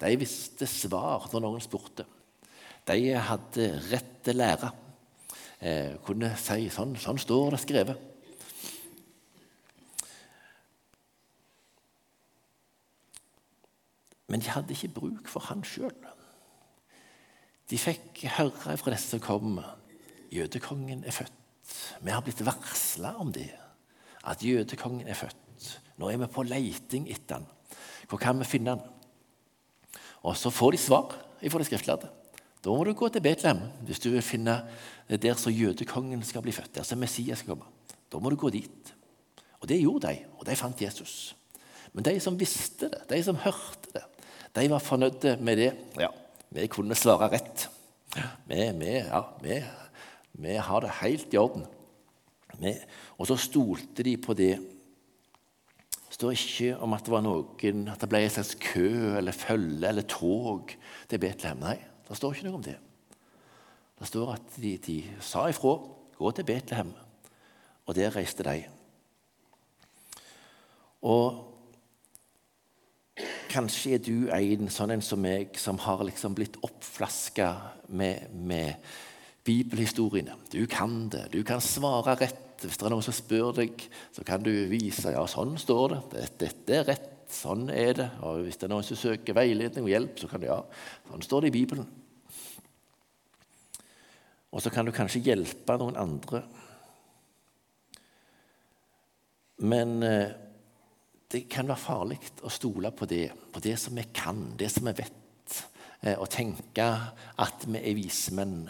De 0.00 0.16
visste 0.20 0.66
svar 0.68 1.28
når 1.32 1.42
noen 1.42 1.62
spurte. 1.64 2.04
De 2.84 2.98
hadde 3.16 3.68
rett 3.88 4.18
til 4.24 4.36
lære. 4.36 4.70
Eh, 5.64 5.94
kunne 6.04 6.34
si 6.36 6.68
sånn, 6.68 6.92
sånn 7.00 7.20
står 7.20 7.54
det 7.54 7.62
skrevet. 7.62 8.10
Men 14.28 14.42
de 14.42 14.50
hadde 14.50 14.74
ikke 14.74 14.92
bruk 14.96 15.30
for 15.30 15.46
han 15.48 15.64
sjøl. 15.64 15.94
De 17.70 17.80
fikk 17.80 18.26
høre 18.36 18.76
fra 18.76 18.92
disse 18.92 19.14
som 19.14 19.22
kom, 19.24 19.56
jødekongen 20.34 21.06
er 21.06 21.16
født. 21.16 21.43
Vi 22.04 22.12
har 22.12 22.22
blitt 22.24 22.42
varsla 22.44 23.14
om 23.20 23.32
det, 23.32 23.50
at 24.24 24.42
jødekongen 24.44 25.08
er 25.08 25.18
født. 25.18 25.70
Nå 26.00 26.10
er 26.10 26.18
vi 26.20 26.30
på 26.30 26.44
leiting 26.46 27.06
etter 27.12 27.40
han. 27.40 27.46
Hvor 28.08 28.20
kan 28.20 28.38
vi 28.40 28.48
finne 28.48 28.74
han? 28.74 28.82
Og 30.24 30.36
så 30.36 30.52
får 30.52 30.74
de 30.74 30.80
svar 30.80 31.14
fra 31.14 31.60
de 31.60 31.68
skriftlærde. 31.68 32.10
Da 32.64 32.72
må 32.72 32.84
du 32.86 32.94
gå 32.96 33.10
til 33.12 33.22
Betlehem 33.24 33.60
hvis 33.84 34.00
du 34.00 34.08
vil 34.14 34.24
finne 34.24 34.62
der 35.08 35.36
så 35.36 35.52
jødekongen 35.52 36.22
skal 36.24 36.42
bli 36.44 36.52
født. 36.56 36.74
Der 36.78 36.86
som 36.88 36.98
Messias 36.98 37.42
skal 37.44 37.54
komme. 37.54 37.68
Da 38.12 38.20
må 38.20 38.32
du 38.32 38.38
gå 38.40 38.50
dit. 38.54 38.94
Og 39.60 39.68
det 39.68 39.80
gjorde 39.82 40.08
de, 40.08 40.24
og 40.38 40.46
de 40.48 40.56
fant 40.56 40.80
Jesus. 40.80 41.34
Men 41.92 42.04
de 42.04 42.18
som 42.20 42.38
visste 42.40 42.88
det, 42.92 43.04
de 43.10 43.20
som 43.24 43.38
hørte 43.40 43.92
det, 43.92 44.04
de 44.54 44.70
var 44.70 44.82
fornøyde 44.82 45.36
med 45.40 45.58
det. 45.58 45.70
Ja, 46.00 46.08
vi 46.54 46.66
kunne 46.70 46.96
svare 46.98 47.30
rett. 47.32 47.68
Vi, 48.46 48.58
vi, 48.78 48.90
ja, 49.00 49.22
vi 49.42 49.60
vi 50.34 50.56
har 50.58 50.82
det 50.82 50.98
helt 51.00 51.34
i 51.34 51.40
orden. 51.40 51.66
Vi, 52.58 52.72
og 53.18 53.28
så 53.28 53.36
stolte 53.38 54.04
de 54.06 54.16
på 54.18 54.34
det. 54.38 54.54
Det 56.08 56.16
står 56.18 56.34
ikke 56.36 56.76
om 56.82 56.92
at 56.94 57.06
det 57.06 57.14
var 57.14 57.24
noen, 57.26 57.86
at 57.90 58.02
det 58.02 58.08
ble 58.10 58.20
en 58.22 58.34
slags 58.34 58.54
kø 58.62 59.16
eller 59.18 59.34
følge 59.34 59.88
eller 59.88 60.06
tog 60.06 60.74
til 61.10 61.22
Betlehem. 61.22 61.62
Nei, 61.62 61.78
det 62.06 62.18
står 62.18 62.36
ikke 62.36 62.46
noe 62.48 62.60
om 62.60 62.66
det. 62.66 62.76
Det 63.98 64.10
står 64.10 64.36
at 64.36 64.60
de, 64.62 64.76
de 64.78 64.98
sa 65.22 65.48
ifra. 65.50 65.74
Gå 66.14 66.30
til 66.30 66.46
Betlehem. 66.46 66.92
Og 67.86 67.96
der 67.98 68.14
reiste 68.14 68.46
de. 68.46 68.62
Og 71.04 71.42
kanskje 73.50 73.96
er 73.96 74.02
du 74.02 74.30
en 74.32 74.70
sånn 74.72 74.94
en 74.94 75.04
som 75.04 75.20
meg, 75.20 75.58
som 75.60 75.78
har 75.84 76.02
liksom 76.06 76.34
blitt 76.34 76.56
oppflaska 76.64 77.50
med, 77.88 78.30
med 78.32 78.74
bibelhistoriene. 79.44 80.36
Du 80.52 80.64
kan 80.70 81.08
det. 81.12 81.28
Du 81.32 81.42
kan 81.44 81.60
svare 81.60 82.16
rett. 82.20 82.40
Hvis 82.64 82.78
det 82.80 82.86
er 82.86 82.94
noen 82.94 83.04
som 83.04 83.16
spør 83.16 83.50
deg, 83.58 83.82
så 84.14 84.24
kan 84.24 84.44
du 84.44 84.52
vise 84.70 85.12
ja, 85.12 85.24
sånn 85.28 85.58
står 85.60 85.96
det. 85.96 86.28
Dette 86.40 86.78
er 86.78 86.88
rett. 86.88 87.10
Sånn 87.34 87.66
er 87.72 87.92
det. 87.98 88.08
Og 88.24 88.44
hvis 88.44 88.56
det 88.60 88.68
er 88.68 88.72
noen 88.72 88.86
som 88.86 88.98
søker 88.98 89.36
veiledning 89.36 89.84
og 89.84 89.92
hjelp, 89.92 90.20
så 90.20 90.30
kan 90.30 90.40
du 90.40 90.48
ja, 90.48 90.60
sånn 91.10 91.24
står 91.24 91.44
det 91.44 91.50
i 91.52 91.56
Bibelen. 91.58 91.88
Og 94.54 94.62
så 94.62 94.70
kan 94.70 94.86
du 94.86 94.94
kanskje 94.94 95.24
hjelpe 95.26 95.76
noen 95.80 95.98
andre. 95.98 96.44
Men 99.66 99.98
eh, 100.06 100.30
det 101.34 101.44
kan 101.50 101.66
være 101.66 101.82
farlig 101.82 102.20
å 102.46 102.52
stole 102.52 102.92
på 102.94 103.08
det, 103.10 103.26
på 103.50 103.62
det 103.64 103.74
som 103.82 103.98
vi 103.98 104.06
kan, 104.14 104.46
det 104.58 104.70
som 104.70 104.86
vi 104.86 104.94
vet, 105.00 105.58
eh, 106.02 106.14
og 106.14 106.30
tenke 106.30 106.86
at 107.42 107.66
vi 107.66 107.80
er 107.80 107.98
vismenn 107.98 108.62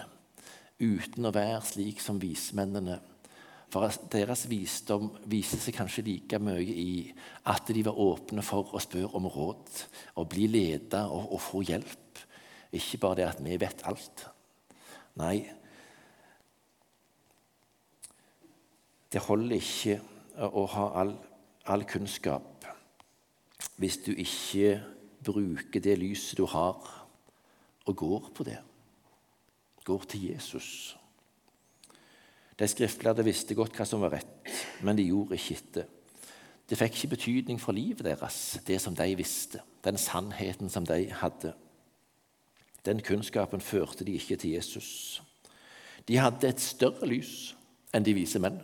uten 0.80 1.26
å 1.28 1.34
være 1.34 1.60
slik 1.66 2.00
som 2.02 2.20
vismennene. 2.22 2.98
For 3.72 3.90
deres 4.12 4.44
visdom 4.46 5.08
viser 5.30 5.58
seg 5.58 5.74
kanskje 5.74 6.04
like 6.06 6.38
mye 6.38 6.62
i 6.62 7.12
at 7.50 7.70
de 7.74 7.82
var 7.86 7.98
åpne 7.98 8.44
for 8.46 8.74
å 8.74 8.82
spørre 8.82 9.18
om 9.18 9.26
råd, 9.30 9.82
og 10.20 10.30
bli 10.30 10.46
ledet 10.50 11.02
og, 11.02 11.32
og 11.34 11.42
få 11.42 11.64
hjelp. 11.66 12.22
Ikke 12.74 13.00
bare 13.02 13.22
det 13.22 13.28
at 13.32 13.42
vi 13.42 13.58
vet 13.58 13.84
alt. 13.88 14.26
Nei, 15.18 15.36
det 19.14 19.22
holder 19.22 19.60
ikke 19.60 20.00
å 20.50 20.64
ha 20.74 20.88
all, 20.98 21.14
all 21.70 21.84
kunnskap 21.86 22.50
hvis 23.78 24.00
du 24.04 24.10
ikke 24.10 24.76
bruker 25.24 25.82
det 25.82 25.96
lyset 25.98 26.38
du 26.38 26.44
har, 26.50 26.78
og 27.84 27.96
går 27.96 28.30
på 28.34 28.46
det 28.46 28.58
går 29.84 30.04
til 30.08 30.30
Jesus. 30.30 30.96
De 32.58 32.68
skriftlærde 32.68 33.24
visste 33.26 33.54
godt 33.54 33.74
hva 33.76 33.86
som 33.88 34.02
var 34.04 34.14
rett, 34.14 34.54
men 34.86 34.96
de 34.96 35.08
gjorde 35.08 35.36
ikke 35.38 35.58
etter. 35.58 35.90
Det 36.64 36.78
fikk 36.80 36.96
ikke 36.96 37.16
betydning 37.16 37.60
for 37.60 37.76
livet 37.76 38.06
deres, 38.06 38.58
det 38.66 38.78
som 38.80 38.94
de 38.96 39.10
visste, 39.18 39.60
den 39.84 39.98
sannheten 40.00 40.70
som 40.72 40.86
de 40.86 41.10
hadde. 41.12 41.52
Den 42.86 43.02
kunnskapen 43.04 43.60
førte 43.60 44.04
de 44.04 44.14
ikke 44.16 44.36
til 44.36 44.56
Jesus. 44.56 45.22
De 46.08 46.16
hadde 46.16 46.48
et 46.48 46.60
større 46.60 47.08
lys 47.08 47.54
enn 47.94 48.04
de 48.04 48.14
vise 48.16 48.40
menn. 48.40 48.60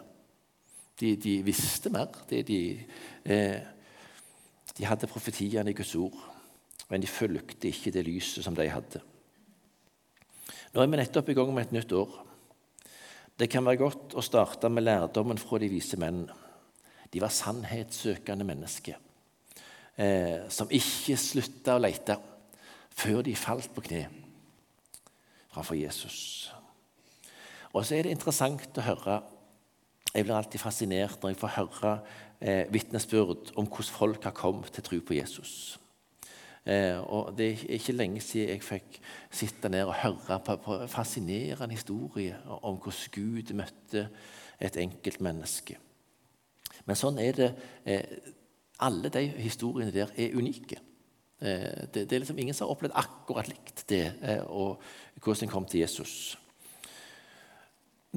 De, 1.00 1.14
de 1.16 1.38
visste 1.44 1.92
mer. 1.92 2.12
De, 2.30 2.42
de, 2.44 2.58
eh, 3.24 3.60
de 4.76 4.88
hadde 4.88 5.08
profetiene 5.08 5.72
i 5.72 5.76
Guds 5.76 5.94
ord, 5.94 6.18
men 6.90 7.00
de 7.00 7.08
fulgte 7.08 7.68
ikke 7.68 7.92
det 7.92 8.04
lyset 8.06 8.44
som 8.44 8.56
de 8.56 8.68
hadde. 8.68 9.00
Nå 10.70 10.82
er 10.84 10.86
vi 10.86 10.98
nettopp 11.00 11.32
i 11.32 11.34
gang 11.34 11.48
med 11.50 11.66
et 11.66 11.72
nytt 11.74 11.92
år. 11.98 12.12
Det 13.34 13.48
kan 13.50 13.64
være 13.66 13.80
godt 13.80 14.12
å 14.14 14.22
starte 14.22 14.68
med 14.70 14.84
lærdommen 14.84 15.38
fra 15.40 15.58
de 15.58 15.70
vise 15.72 15.98
menn. 15.98 16.28
De 17.10 17.22
var 17.22 17.32
sannhetssøkende 17.34 18.46
mennesker 18.46 18.94
eh, 19.98 20.46
som 20.52 20.70
ikke 20.70 21.16
slutta 21.18 21.74
å 21.74 21.82
lete 21.82 22.14
før 22.94 23.24
de 23.26 23.34
falt 23.34 23.72
på 23.74 23.82
kne 23.88 24.04
framfor 25.50 25.74
Jesus. 25.74 26.52
Og 27.74 27.82
så 27.82 27.96
er 27.96 28.06
det 28.06 28.14
interessant 28.14 28.78
å 28.78 28.86
høre 28.86 29.20
Jeg 30.10 30.26
blir 30.26 30.34
alltid 30.34 30.58
fascinert 30.58 31.22
når 31.22 31.30
jeg 31.30 31.38
får 31.38 31.52
høre 31.54 31.90
eh, 32.42 32.64
vitnesbyrd 32.70 33.52
om 33.54 33.66
hvordan 33.66 33.94
folk 33.94 34.24
har 34.26 34.34
kommet 34.34 34.70
til 34.74 34.82
tro 34.82 34.98
på 35.06 35.14
Jesus. 35.14 35.79
Eh, 36.70 36.98
og 37.02 37.32
Det 37.38 37.46
er 37.50 37.76
ikke 37.76 37.96
lenge 37.96 38.20
siden 38.22 38.54
jeg 38.54 38.62
fikk 38.62 39.00
sitte 39.30 39.68
ned 39.68 39.88
og 39.88 39.96
høre 40.04 40.40
på, 40.46 40.56
på 40.62 40.76
fascinerende 40.86 41.74
historie 41.74 42.36
om 42.46 42.76
hvordan 42.76 43.14
Gud 43.14 43.54
møtte 43.58 44.08
et 44.60 44.76
enkelt 44.76 45.20
menneske. 45.24 45.78
Men 46.86 46.98
sånn 46.98 47.18
er 47.22 47.32
det. 47.36 47.50
Eh, 47.84 48.04
alle 48.80 49.10
de 49.12 49.26
historiene 49.42 49.92
der 49.92 50.12
er 50.16 50.36
unike. 50.36 50.78
Eh, 51.40 51.88
det, 51.92 52.04
det, 52.04 52.12
er 52.12 52.22
liksom 52.22 52.38
ingen 52.38 52.56
som 52.56 52.66
har 52.68 52.76
opplevd 52.76 52.96
akkurat 53.00 53.48
likt 53.48 53.84
det, 53.88 54.06
eh, 54.22 54.44
og 54.44 54.80
hvordan 55.20 55.48
en 55.48 55.52
kom 55.52 55.66
til 55.68 55.82
Jesus. 55.82 56.36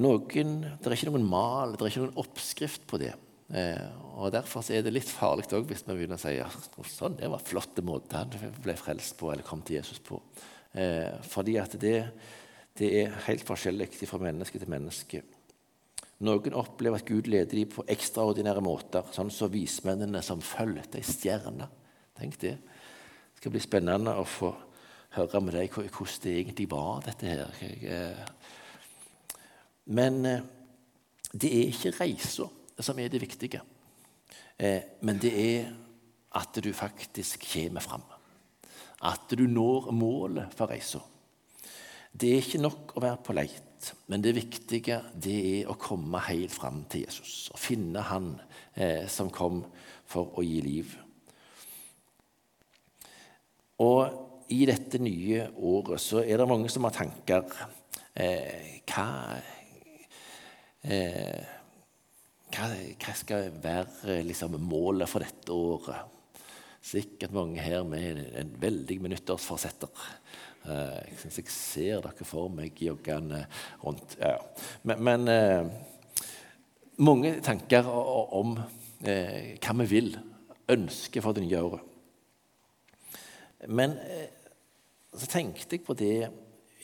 Noen, 0.04 0.56
det 0.64 0.88
er 0.88 0.96
ikke 0.96 1.12
noen 1.12 1.28
mal, 1.28 1.74
det 1.74 1.84
er 1.84 1.92
ikke 1.92 2.06
noen 2.06 2.22
oppskrift 2.24 2.86
på 2.90 2.98
det. 3.00 3.12
Eh, 3.52 3.84
og 4.16 4.32
Derfor 4.32 4.64
er 4.72 4.84
det 4.84 4.94
litt 4.94 5.10
farlig 5.10 5.44
også, 5.50 5.60
hvis 5.68 5.84
vi 5.84 5.98
begynner 5.98 6.16
å 6.16 6.22
si 6.22 6.32
ja, 6.38 6.48
sånn, 6.88 7.18
det 7.18 7.28
var 7.28 7.44
flotte 7.44 7.84
måter 7.84 8.22
han 8.22 8.56
ble 8.64 8.76
frelst 8.78 9.18
på 9.20 9.32
eller 9.32 9.44
kom 9.46 9.62
til 9.66 9.80
Jesus 9.80 10.00
på. 10.04 10.20
Eh, 10.72 11.20
fordi 11.28 11.58
at 11.60 11.76
det, 11.80 11.96
det 12.78 12.90
er 13.02 13.16
helt 13.28 13.44
forskjellig 13.46 13.90
fra 14.00 14.22
menneske 14.22 14.60
til 14.60 14.72
menneske. 14.72 15.22
Noen 16.24 16.56
opplever 16.56 17.02
at 17.02 17.08
Gud 17.08 17.28
leder 17.28 17.58
dem 17.58 17.70
på 17.70 17.84
ekstraordinære 17.90 18.62
måter, 18.64 19.04
sånn 19.12 19.32
som 19.34 19.52
vismennene 19.52 20.22
som 20.24 20.42
fulgte 20.44 21.00
ei 21.00 21.06
stjerne. 21.06 21.68
Tenk 22.16 22.38
det. 22.40 22.54
Det 22.54 23.42
skal 23.42 23.52
bli 23.52 23.62
spennende 23.62 24.14
å 24.16 24.24
få 24.24 24.54
høre 25.18 25.40
med 25.44 25.56
deg 25.58 25.74
hvordan 25.74 26.20
det 26.24 26.34
egentlig 26.40 26.68
var, 26.70 27.02
dette 27.04 27.28
her. 27.28 27.50
Eh, 27.60 28.52
men 29.94 30.20
eh, 30.26 30.46
det 31.34 31.50
er 31.50 31.72
ikke 31.74 31.96
reisa 31.98 32.48
som 32.80 32.98
er 32.98 33.08
det 33.12 33.22
viktige, 33.22 33.60
eh, 34.58 34.82
men 35.02 35.18
det 35.22 35.32
er 35.38 35.72
at 36.34 36.58
du 36.58 36.72
faktisk 36.74 37.46
kommer 37.52 37.80
fram. 37.84 38.02
At 39.04 39.30
du 39.30 39.46
når 39.46 39.92
målet 39.92 40.54
for 40.56 40.70
reisa. 40.70 41.00
Det 42.14 42.30
er 42.30 42.42
ikke 42.42 42.62
nok 42.62 42.94
å 42.94 43.02
være 43.02 43.22
på 43.26 43.34
leit, 43.34 43.88
men 44.06 44.22
det 44.22 44.36
viktige 44.36 45.00
det 45.14 45.38
er 45.60 45.70
å 45.70 45.78
komme 45.78 46.20
helt 46.28 46.54
fram 46.54 46.84
til 46.90 47.04
Jesus. 47.04 47.50
Og 47.52 47.58
finne 47.58 48.04
Han 48.10 48.36
eh, 48.74 49.06
som 49.10 49.30
kom 49.34 49.64
for 50.06 50.38
å 50.38 50.44
gi 50.46 50.60
liv. 50.62 50.94
Og 53.82 54.52
i 54.54 54.62
dette 54.68 55.00
nye 55.02 55.48
året 55.66 56.02
så 56.02 56.22
er 56.22 56.38
det 56.38 56.48
mange 56.48 56.70
som 56.70 56.86
har 56.86 56.94
tanker. 56.94 57.50
Eh, 58.14 58.78
hva, 58.86 59.08
eh, 60.86 61.42
hva, 62.54 62.68
hva, 62.70 63.14
skal 63.18 63.48
være 63.62 64.20
liksom, 64.26 64.58
målet 64.62 65.10
for 65.10 65.24
dette 65.24 65.54
året? 65.54 66.12
Sikkert 66.84 67.32
mange 67.32 67.62
her 67.64 67.82
med 67.88 68.20
en 68.36 68.50
veldig 68.60 68.98
nyttårsforsetter. 69.08 70.04
Eh, 70.64 71.00
jeg 71.10 71.18
syns 71.20 71.38
jeg 71.40 71.52
ser 71.52 72.04
dere 72.04 72.26
for 72.28 72.52
meg 72.52 72.78
joggende 72.80 73.42
rundt. 73.82 74.16
Ja. 74.20 74.38
Men, 74.88 75.02
men 75.04 75.32
eh, 75.32 75.66
mange 77.04 77.34
tanker 77.44 77.88
om 77.88 78.56
eh, 79.04 79.56
hva 79.60 79.76
vi 79.82 79.90
vil, 79.90 80.14
ønsker 80.72 81.24
for 81.24 81.36
det 81.36 81.44
nye 81.44 81.60
året. 81.60 81.90
Men 83.68 83.96
så 85.16 85.28
tenkte 85.30 85.78
jeg 85.78 85.84
på 85.86 85.94
det 85.96 86.26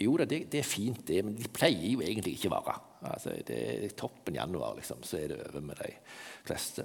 Jo 0.00 0.14
da, 0.16 0.24
det, 0.24 0.46
det, 0.48 0.62
er 0.62 0.64
fint, 0.64 1.02
det, 1.04 1.18
men 1.24 1.34
de 1.36 1.48
pleier 1.52 1.90
jo 1.92 2.00
egentlig 2.00 2.38
ikke 2.38 2.48
å 2.48 2.54
vare. 2.54 2.76
Altså, 3.00 3.32
det 3.46 3.58
er 3.72 3.96
toppen 3.96 4.36
januar, 4.36 4.74
liksom, 4.76 5.02
så 5.06 5.22
er 5.22 5.32
det 5.32 5.40
over 5.46 5.64
med 5.64 5.78
de 5.80 5.94
fleste. 6.44 6.84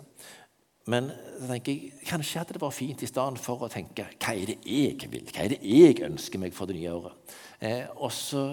Men 0.92 1.10
så 1.40 1.50
tenker 1.50 1.74
jeg, 1.74 1.92
kanskje 2.06 2.40
hadde 2.40 2.56
det 2.56 2.62
vært 2.62 2.78
fint 2.78 3.04
i 3.04 3.10
stedet 3.10 3.42
for 3.42 3.66
å 3.66 3.72
tenke 3.74 4.06
hva 4.14 4.36
er 4.36 4.52
det 4.52 4.58
jeg 4.70 5.10
vil, 5.12 5.26
hva 5.34 5.44
er 5.44 5.56
det 5.56 5.60
jeg 5.66 6.04
ønsker 6.06 6.42
meg 6.42 6.54
for 6.54 6.70
det 6.70 6.78
nye 6.78 6.94
året? 6.94 7.36
Eh, 7.60 7.88
og 7.98 8.14
så 8.14 8.46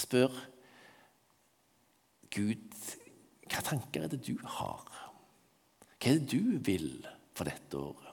spør 0.00 0.32
Gud 2.34 2.64
hva 3.52 3.60
tanker 3.62 4.06
er 4.06 4.10
det 4.10 4.22
du 4.26 4.34
har? 4.56 4.88
Hva 6.00 6.10
er 6.10 6.18
det 6.18 6.32
du 6.32 6.56
vil 6.64 7.04
for 7.36 7.46
dette 7.46 7.78
året? 7.78 8.10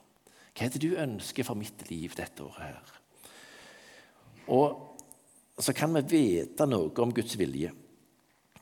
Hva 0.52 0.66
er 0.66 0.74
det 0.74 0.82
du 0.84 0.92
ønsker 1.00 1.48
for 1.48 1.58
mitt 1.58 1.86
liv 1.88 2.12
dette 2.18 2.44
året 2.44 2.66
her? 2.68 2.98
Og 4.52 5.62
så 5.62 5.72
kan 5.76 5.96
vi 5.96 6.04
vite 6.12 6.66
noe 6.68 6.92
om 7.02 7.12
Guds 7.14 7.38
vilje. 7.40 7.72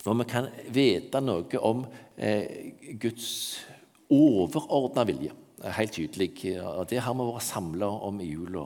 Og 0.09 0.16
vi 0.16 0.25
kan 0.28 0.49
vite 0.73 1.21
noe 1.21 1.61
om 1.61 1.85
eh, 2.16 2.73
Guds 3.00 3.61
overordna 4.11 5.04
vilje. 5.09 5.35
Helt 5.76 5.92
tydelig. 5.92 6.57
og 6.64 6.87
Det 6.88 7.02
har 7.04 7.14
vi 7.14 7.26
vært 7.28 7.45
samla 7.45 7.88
om 8.09 8.21
i 8.25 8.30
jula. 8.30 8.64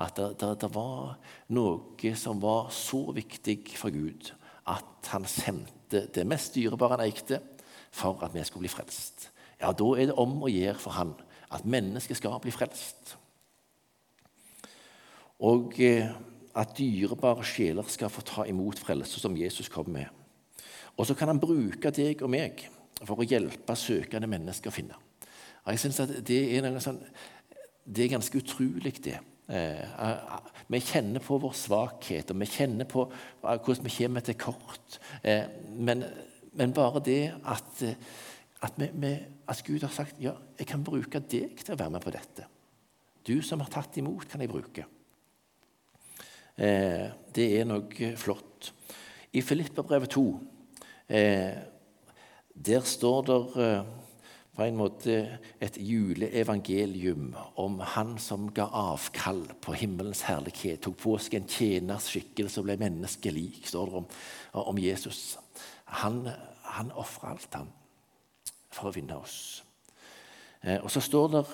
At 0.00 0.16
det, 0.16 0.30
det, 0.40 0.54
det, 0.62 0.70
var 0.72 1.18
noe 1.52 2.14
som 2.16 2.40
var 2.40 2.70
så 2.72 3.02
viktig 3.12 3.58
for 3.76 3.92
Gud 3.92 4.30
at 4.70 5.10
han 5.12 5.26
sendte 5.28 6.06
det 6.14 6.24
mest 6.28 6.54
dyrebare 6.56 6.96
han 6.96 7.04
eikte, 7.04 7.40
for 7.92 8.22
at 8.24 8.32
vi 8.32 8.44
skulle 8.46 8.64
bli 8.64 8.72
frelst. 8.72 9.28
Ja, 9.60 9.72
Da 9.72 9.88
er 9.98 10.08
det 10.08 10.16
om 10.16 10.38
å 10.40 10.48
gjøre 10.48 10.78
for 10.80 10.96
han 10.96 11.12
at 11.50 11.66
mennesket 11.66 12.16
skal 12.16 12.38
bli 12.40 12.54
frelst. 12.54 13.16
Og 15.44 15.76
eh, 15.82 16.08
at 16.56 16.72
dyrebare 16.78 17.44
sjeler 17.44 17.88
skal 17.90 18.12
få 18.12 18.24
ta 18.24 18.46
imot 18.48 18.80
frelse 18.80 19.20
som 19.20 19.36
Jesus 19.36 19.68
kom 19.68 19.90
med. 19.92 20.19
Og 21.00 21.06
så 21.08 21.16
kan 21.16 21.32
han 21.32 21.40
bruke 21.40 21.92
deg 21.96 22.20
og 22.20 22.28
meg 22.32 22.66
for 23.00 23.22
å 23.22 23.24
hjelpe 23.24 23.76
søkende 23.78 24.28
mennesker 24.28 24.68
å 24.68 24.74
finne. 24.74 24.98
Og 25.64 25.72
jeg 25.72 25.80
synes 25.80 26.00
at 26.04 26.12
det 26.28 26.40
er, 26.58 26.68
sånn, 26.84 26.98
det 27.88 28.04
er 28.04 28.14
ganske 28.16 28.42
utrolig, 28.42 28.92
det. 29.06 29.16
Eh, 29.48 30.34
vi 30.70 30.82
kjenner 30.84 31.24
på 31.24 31.38
vår 31.40 31.56
svakhet, 31.56 32.34
og 32.34 32.42
vi 32.42 32.50
kjenner 32.52 32.88
på 32.88 33.06
hvordan 33.40 33.88
vi 33.88 33.94
kommer 33.96 34.26
til 34.26 34.36
kort. 34.40 35.00
Eh, 35.24 35.48
men, 35.80 36.04
men 36.52 36.76
bare 36.76 37.02
det 37.06 37.22
at, 37.48 37.82
at, 38.60 38.76
vi, 38.76 38.92
vi, 38.92 39.16
at, 39.48 39.64
Gud 39.64 39.88
har 39.88 39.96
sagt 39.96 40.20
ja, 40.20 40.36
jeg 40.60 40.68
kan 40.68 40.84
bruke 40.84 41.24
deg 41.32 41.56
til 41.64 41.74
å 41.74 41.80
være 41.80 41.96
med 41.96 42.04
på 42.04 42.12
dette. 42.14 42.48
Du 43.24 43.38
som 43.44 43.64
har 43.64 43.72
tatt 43.72 43.96
imot, 44.00 44.28
kan 44.28 44.44
jeg 44.44 44.52
bruke. 44.52 44.84
Eh, 46.60 47.08
det 47.32 47.50
er 47.56 47.68
noe 47.68 48.14
flott. 48.20 48.74
I 49.32 49.40
Filipperbrevet 49.46 50.12
2 50.12 50.24
der 51.10 52.84
står 52.86 53.22
det 53.26 53.40
eh, 53.64 53.82
på 54.56 54.66
en 54.66 54.76
måte 54.76 55.14
et 55.62 55.76
juleevangelium 55.78 57.30
om 57.56 57.78
han 57.94 58.18
som 58.20 58.50
ga 58.52 58.66
avkall 58.76 59.46
på 59.62 59.72
himmelens 59.78 60.26
herlighet, 60.28 60.82
tok 60.84 60.98
på 61.00 61.14
seg 61.22 61.38
en 61.38 61.48
tjeners 61.48 62.10
skikkelse 62.12 62.60
og 62.60 62.66
ble 62.68 62.76
menneskelik, 62.82 63.62
står 63.70 63.88
det 63.88 64.02
om, 64.02 64.08
om 64.66 64.80
Jesus. 64.82 65.38
Han, 66.02 66.26
han 66.76 66.92
ofra 66.92 67.32
alt, 67.32 67.48
han, 67.56 67.70
for 68.70 68.90
å 68.90 68.94
vinne 68.94 69.16
oss. 69.16 69.62
Eh, 70.60 70.76
og 70.82 70.90
så 70.92 71.00
står 71.00 71.32
det 71.32 71.44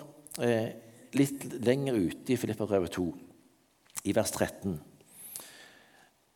eh, 0.42 0.68
litt 1.16 1.46
lenger 1.62 2.00
ute 2.00 2.34
i 2.34 2.40
Filipperbrevet 2.40 2.96
2, 2.98 3.06
i 4.10 4.16
vers 4.16 4.34
13. 4.34 4.80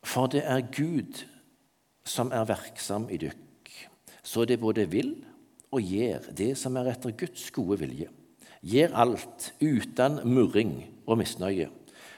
For 0.07 0.31
det 0.31 0.45
er 0.47 0.63
Gud 0.71 1.25
som 2.05 2.31
er 2.33 2.47
verksam 2.49 3.09
i 3.11 3.19
dykk 3.21 3.51
så 4.23 4.45
det 4.45 4.59
både 4.61 4.85
vil 4.89 5.13
og 5.71 5.81
gjør 5.83 6.31
det 6.37 6.53
som 6.59 6.77
er 6.79 6.91
etter 6.93 7.15
Guds 7.17 7.49
gode 7.55 7.79
vilje. 7.81 8.09
Gjør 8.61 8.97
alt 9.03 9.51
uten 9.61 10.19
murring 10.29 10.75
og 11.07 11.17
misnøye, 11.21 11.69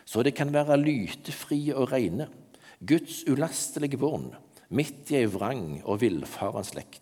så 0.05 0.23
det 0.25 0.35
kan 0.35 0.51
være 0.53 0.77
lytefrie 0.81 1.75
og 1.75 1.93
reine, 1.93 2.27
Guds 2.83 3.23
ulastelige 3.29 3.97
barn, 3.97 4.33
midt 4.69 5.13
i 5.13 5.21
ei 5.21 5.29
vrang 5.31 5.79
og 5.85 6.01
villfaren 6.01 6.67
slekt. 6.67 6.99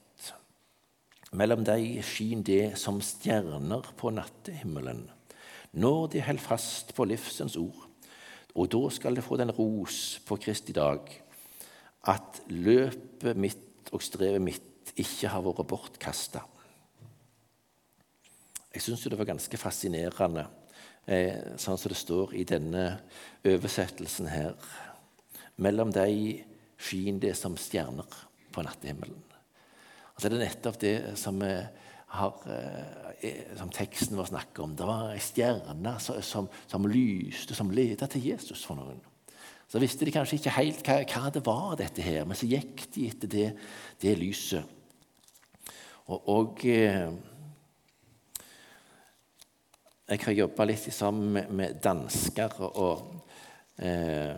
Mellom 1.34 1.64
dei 1.66 2.04
skin 2.04 2.44
det 2.46 2.76
som 2.78 3.00
stjerner 3.02 3.88
på 3.98 4.12
nattehimmelen, 4.14 5.08
når 5.72 6.12
de 6.14 6.22
held 6.28 6.44
fast 6.44 6.92
på 6.94 7.08
livsens 7.08 7.56
ord, 7.58 7.88
og 8.52 8.68
da 8.70 8.84
skal 8.92 9.16
de 9.16 9.24
få 9.24 9.40
den 9.40 9.54
ros 9.56 10.20
på 10.28 10.36
Kristi 10.44 10.76
dag, 10.76 11.08
at 12.10 12.42
løpet 12.50 13.38
mitt 13.38 13.92
og 13.94 14.02
strevet 14.04 14.42
mitt 14.42 14.94
ikke 15.00 15.30
har 15.32 15.44
vært 15.46 15.68
bortkasta. 15.70 16.42
Jeg 18.72 18.86
syns 18.86 19.04
det 19.04 19.20
var 19.20 19.28
ganske 19.28 19.58
fascinerende, 19.60 20.46
eh, 21.06 21.58
sånn 21.58 21.78
som 21.78 21.92
det 21.92 22.00
står 22.00 22.34
i 22.40 22.46
denne 22.48 23.02
oversettelsen 23.44 24.30
her. 24.32 24.56
Mellom 25.58 25.92
de 25.92 26.44
skin 26.80 27.20
det 27.20 27.36
som 27.38 27.58
stjerner 27.58 28.08
på 28.52 28.64
nattehimmelen. 28.64 29.22
Altså 30.16 30.30
det 30.30 30.38
er 30.38 30.46
nettopp 30.46 30.80
det 30.80 30.96
som, 31.20 31.42
har, 31.42 32.34
eh, 32.48 33.56
som 33.58 33.70
teksten 33.70 34.18
vår 34.18 34.32
snakker 34.32 34.64
om. 34.64 34.76
Det 34.76 34.88
var 34.88 35.12
ei 35.12 35.20
stjerne 35.20 36.00
som, 36.00 36.48
som, 36.68 36.88
lyste, 36.88 37.56
som 37.56 37.72
ledet 37.72 38.10
til 38.10 38.32
Jesus 38.32 38.64
for 38.64 38.80
noen. 38.80 39.02
Så 39.72 39.80
visste 39.80 40.04
de 40.04 40.12
kanskje 40.12 40.36
ikke 40.36 40.52
helt 40.58 40.82
hva, 40.84 40.98
hva 41.08 41.30
det 41.32 41.42
var, 41.46 41.76
dette 41.80 42.04
her, 42.04 42.26
men 42.28 42.36
så 42.36 42.50
gikk 42.50 42.90
de 42.92 43.06
etter 43.08 43.30
det, 43.32 43.50
det 44.04 44.18
lyset. 44.20 44.66
Og, 46.12 46.26
og 46.28 46.66
eh, 46.68 47.14
jeg 50.12 50.24
har 50.26 50.36
jobba 50.36 50.66
litt 50.68 50.90
sammen 50.92 51.30
med, 51.38 51.54
med 51.56 51.78
dansker. 51.80 52.58
og 52.68 53.30
eh, 53.80 54.36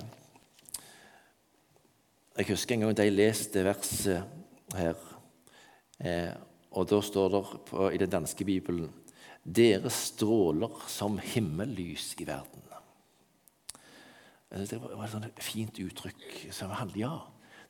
Jeg 2.37 2.49
husker 2.51 2.75
en 2.75 2.85
gang 2.85 2.99
de 3.01 3.07
leste 3.09 3.63
verset 3.65 4.77
her. 4.77 5.01
Eh, 5.97 6.29
og 6.77 6.85
da 6.93 7.01
står 7.01 7.33
det 7.33 7.41
på, 7.71 7.89
i 7.89 8.03
den 8.03 8.13
danske 8.19 8.45
bibelen 8.45 8.93
Dere 9.43 9.89
stråler 9.89 10.77
som 10.87 11.17
himmellys 11.17 12.13
i 12.21 12.29
verden. 12.29 12.72
Eh, 14.53 14.65
det 14.69 14.81
var 14.81 15.03
et 15.03 15.11
sånt 15.11 15.43
fint 15.43 15.79
uttrykk. 15.79 16.47
som 16.51 16.69
handler, 16.69 16.99
ja, 16.99 17.19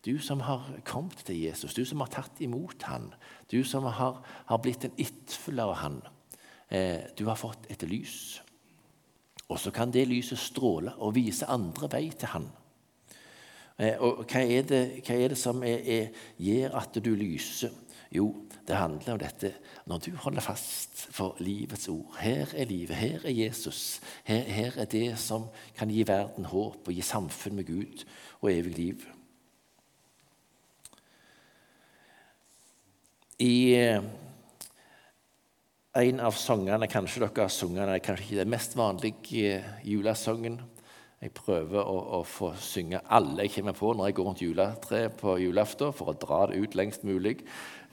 Du 0.05 0.19
som 0.19 0.39
har 0.39 0.79
kommet 0.83 1.15
til 1.25 1.39
Jesus, 1.39 1.73
du 1.73 1.85
som 1.85 1.99
har 1.99 2.07
tatt 2.07 2.41
imot 2.41 2.83
han, 2.83 3.13
du 3.51 3.63
som 3.63 3.83
har, 3.83 4.21
har 4.45 4.57
blitt 4.57 4.83
en 4.83 4.91
etterfølger 4.97 5.63
av 5.63 5.75
han. 5.75 6.01
Eh, 6.69 6.99
du 7.17 7.25
har 7.25 7.35
fått 7.35 7.69
et 7.69 7.83
lys. 7.83 8.41
Og 9.47 9.59
så 9.59 9.71
kan 9.71 9.91
det 9.91 10.07
lyset 10.07 10.37
stråle 10.37 10.91
og 10.97 11.15
vise 11.15 11.45
andre 11.45 11.87
vei 11.87 12.09
til 12.09 12.27
han. 12.27 12.49
Eh, 13.79 13.95
og 13.99 14.25
hva 14.25 14.41
er 14.43 14.67
det, 14.67 14.81
hva 15.07 15.15
er 15.15 15.29
det 15.29 15.37
som 15.37 15.63
er, 15.63 15.79
er, 15.85 16.07
gjør 16.37 16.75
at 16.81 16.99
du 16.99 17.15
lyser? 17.15 17.71
Jo, 18.13 18.27
det 18.67 18.77
handler 18.77 19.15
om 19.15 19.19
dette 19.21 19.49
når 19.89 20.01
du 20.05 20.11
holder 20.21 20.45
fast 20.45 21.07
for 21.15 21.39
livets 21.41 21.87
ord. 21.89 22.13
Her 22.21 22.51
er 22.53 22.69
livet, 22.69 22.95
her 22.95 23.25
er 23.25 23.33
Jesus. 23.33 24.01
Her, 24.23 24.45
her 24.45 24.77
er 24.77 24.85
det 24.85 25.07
som 25.19 25.47
kan 25.77 25.89
gi 25.89 26.05
verden 26.07 26.45
håp 26.45 26.85
og 26.85 26.93
gi 26.93 27.01
samfunn 27.01 27.57
med 27.57 27.67
Gud 27.71 28.05
og 28.41 28.51
evig 28.53 28.75
liv. 28.77 29.07
I 33.41 33.55
eh, 33.75 34.05
en 35.93 36.21
av 36.23 36.37
sangene 36.37 36.87
Kanskje 36.87 37.25
dere 37.25 37.47
har 37.47 37.51
sunget 37.51 38.05
kanskje 38.05 38.27
ikke 38.27 38.43
den 38.43 38.53
mest 38.53 38.77
vanlige 38.77 39.57
eh, 39.57 39.73
julesangen. 39.89 40.61
Jeg 41.23 41.31
prøver 41.37 41.79
å, 41.79 41.99
å, 42.17 42.23
få 42.27 42.49
synge 42.59 42.99
alle 43.15 43.45
jeg 43.45 43.53
kommer 43.53 43.75
på 43.77 43.93
når 43.95 44.09
jeg 44.09 44.15
går 44.17 44.25
rundt 44.27 44.41
juletreet 44.43 45.13
på 45.21 45.37
julaften, 45.39 45.93
for 45.95 46.11
å 46.11 46.17
dra 46.19 46.39
det 46.49 46.57
ut 46.59 46.73
lengst 46.75 47.05
mulig. 47.07 47.37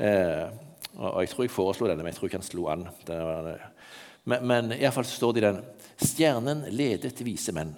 Eh, 0.03 0.49
og 0.99 1.21
Jeg 1.23 1.31
tror 1.31 1.45
jeg 1.45 1.53
foreslo 1.55 1.87
denne, 1.87 2.03
men 2.03 2.11
jeg 2.11 2.19
tror 2.19 2.27
ikke 2.27 2.41
han 2.41 2.49
slo 2.49 2.65
an. 2.73 2.89
Men, 4.27 4.47
men 4.51 4.73
iallfall 4.75 5.07
står 5.07 5.37
det 5.37 5.43
i 5.43 5.45
den 5.47 5.61
Stjernen 6.01 6.65
ledet 6.75 7.23
vise 7.23 7.55
menn 7.55 7.77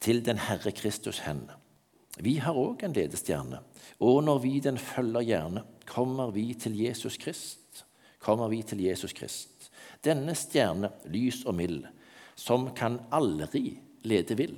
til 0.00 0.22
den 0.24 0.40
Herre 0.40 0.72
Kristus 0.72 1.20
hen. 1.26 1.42
Vi 2.16 2.38
har 2.40 2.56
òg 2.56 2.86
en 2.86 2.96
ledestjerne, 2.96 3.60
og 4.00 4.22
når 4.24 4.40
vi 4.46 4.52
den 4.64 4.80
følger 4.80 5.26
gjerne, 5.26 5.64
kommer 5.88 6.32
vi 6.32 6.46
til 6.56 6.78
Jesus 6.78 7.18
Krist. 7.20 7.84
Kommer 8.22 8.48
vi 8.48 8.62
til 8.64 8.80
Jesus 8.80 9.12
Krist. 9.12 9.68
Denne 10.04 10.32
stjerne, 10.38 10.88
lys 11.12 11.42
og 11.44 11.58
mild, 11.58 11.84
som 12.38 12.70
kan 12.78 13.00
aldri 13.12 13.76
lede 14.02 14.36
vil, 14.38 14.56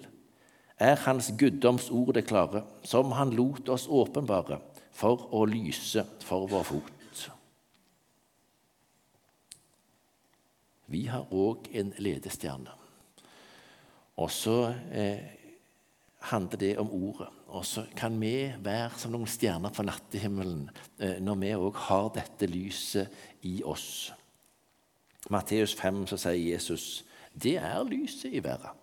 er 0.80 0.96
Hans 1.04 1.32
guddoms 1.38 1.90
ord 1.90 2.14
det 2.16 2.26
klare, 2.28 2.64
som 2.84 3.12
Han 3.12 3.34
lot 3.36 3.68
oss 3.68 3.86
åpenbare 3.88 4.60
for 4.92 5.28
å 5.36 5.44
lyse 5.48 6.04
for 6.24 6.48
vår 6.48 6.64
fot. 6.66 6.96
Vi 10.90 11.04
har 11.06 11.28
òg 11.30 11.68
en 11.78 11.92
ledestjerne. 12.02 12.72
Og 14.20 14.30
så 14.34 14.72
eh, 14.90 15.20
handler 16.32 16.58
det 16.58 16.72
om 16.82 16.90
ordet. 16.90 17.28
Og 17.54 17.64
så 17.66 17.84
kan 17.96 18.16
vi 18.20 18.50
være 18.58 18.98
som 18.98 19.14
noen 19.14 19.30
stjerner 19.30 19.72
på 19.74 19.86
nattehimmelen 19.86 20.66
eh, 20.98 21.20
når 21.22 21.38
vi 21.44 21.52
òg 21.54 21.78
har 21.86 22.10
dette 22.16 22.50
lyset 22.50 23.46
i 23.46 23.60
oss. 23.62 24.10
Matteus 25.30 25.76
5 25.78 26.06
så 26.10 26.18
sier 26.18 26.42
Jesus 26.56 27.04
det 27.30 27.54
er 27.62 27.86
lyset 27.86 28.34
i 28.34 28.42
verden. 28.42 28.79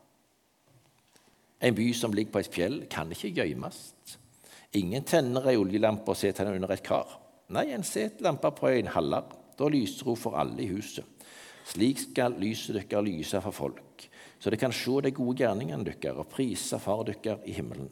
En 1.62 1.76
by 1.76 1.88
som 1.94 2.14
ligger 2.14 2.36
på 2.36 2.44
et 2.44 2.54
fjell, 2.54 2.80
kan 2.90 3.12
ikke 3.12 3.34
gjemmes. 3.34 3.80
Ingen 4.78 5.06
tenner 5.08 5.48
ei 5.50 5.58
oljelampe 5.58 6.14
og 6.14 6.20
setter 6.20 6.46
den 6.46 6.60
under 6.60 6.74
et 6.76 6.86
kar. 6.86 7.18
Nei, 7.56 7.70
en 7.74 7.86
setter 7.88 8.28
lampa 8.28 8.52
på 8.54 8.70
en 8.70 8.92
haller. 8.94 9.30
Da 9.58 9.70
lyser 9.72 10.06
hun 10.06 10.20
for 10.20 10.38
alle 10.38 10.62
i 10.62 10.70
huset. 10.70 11.06
Slik 11.68 12.00
skal 12.00 12.38
lyset 12.40 12.78
deres 12.78 13.04
lyse 13.04 13.40
for 13.44 13.56
folk, 13.56 14.06
så 14.40 14.52
de 14.54 14.60
kan 14.60 14.72
se 14.72 15.02
de 15.04 15.12
gode 15.12 15.42
gjerningene 15.42 15.84
deres 15.90 16.16
og 16.16 16.30
prise 16.32 16.80
Far 16.80 17.04
deres 17.10 17.44
i 17.46 17.56
himmelen. 17.58 17.90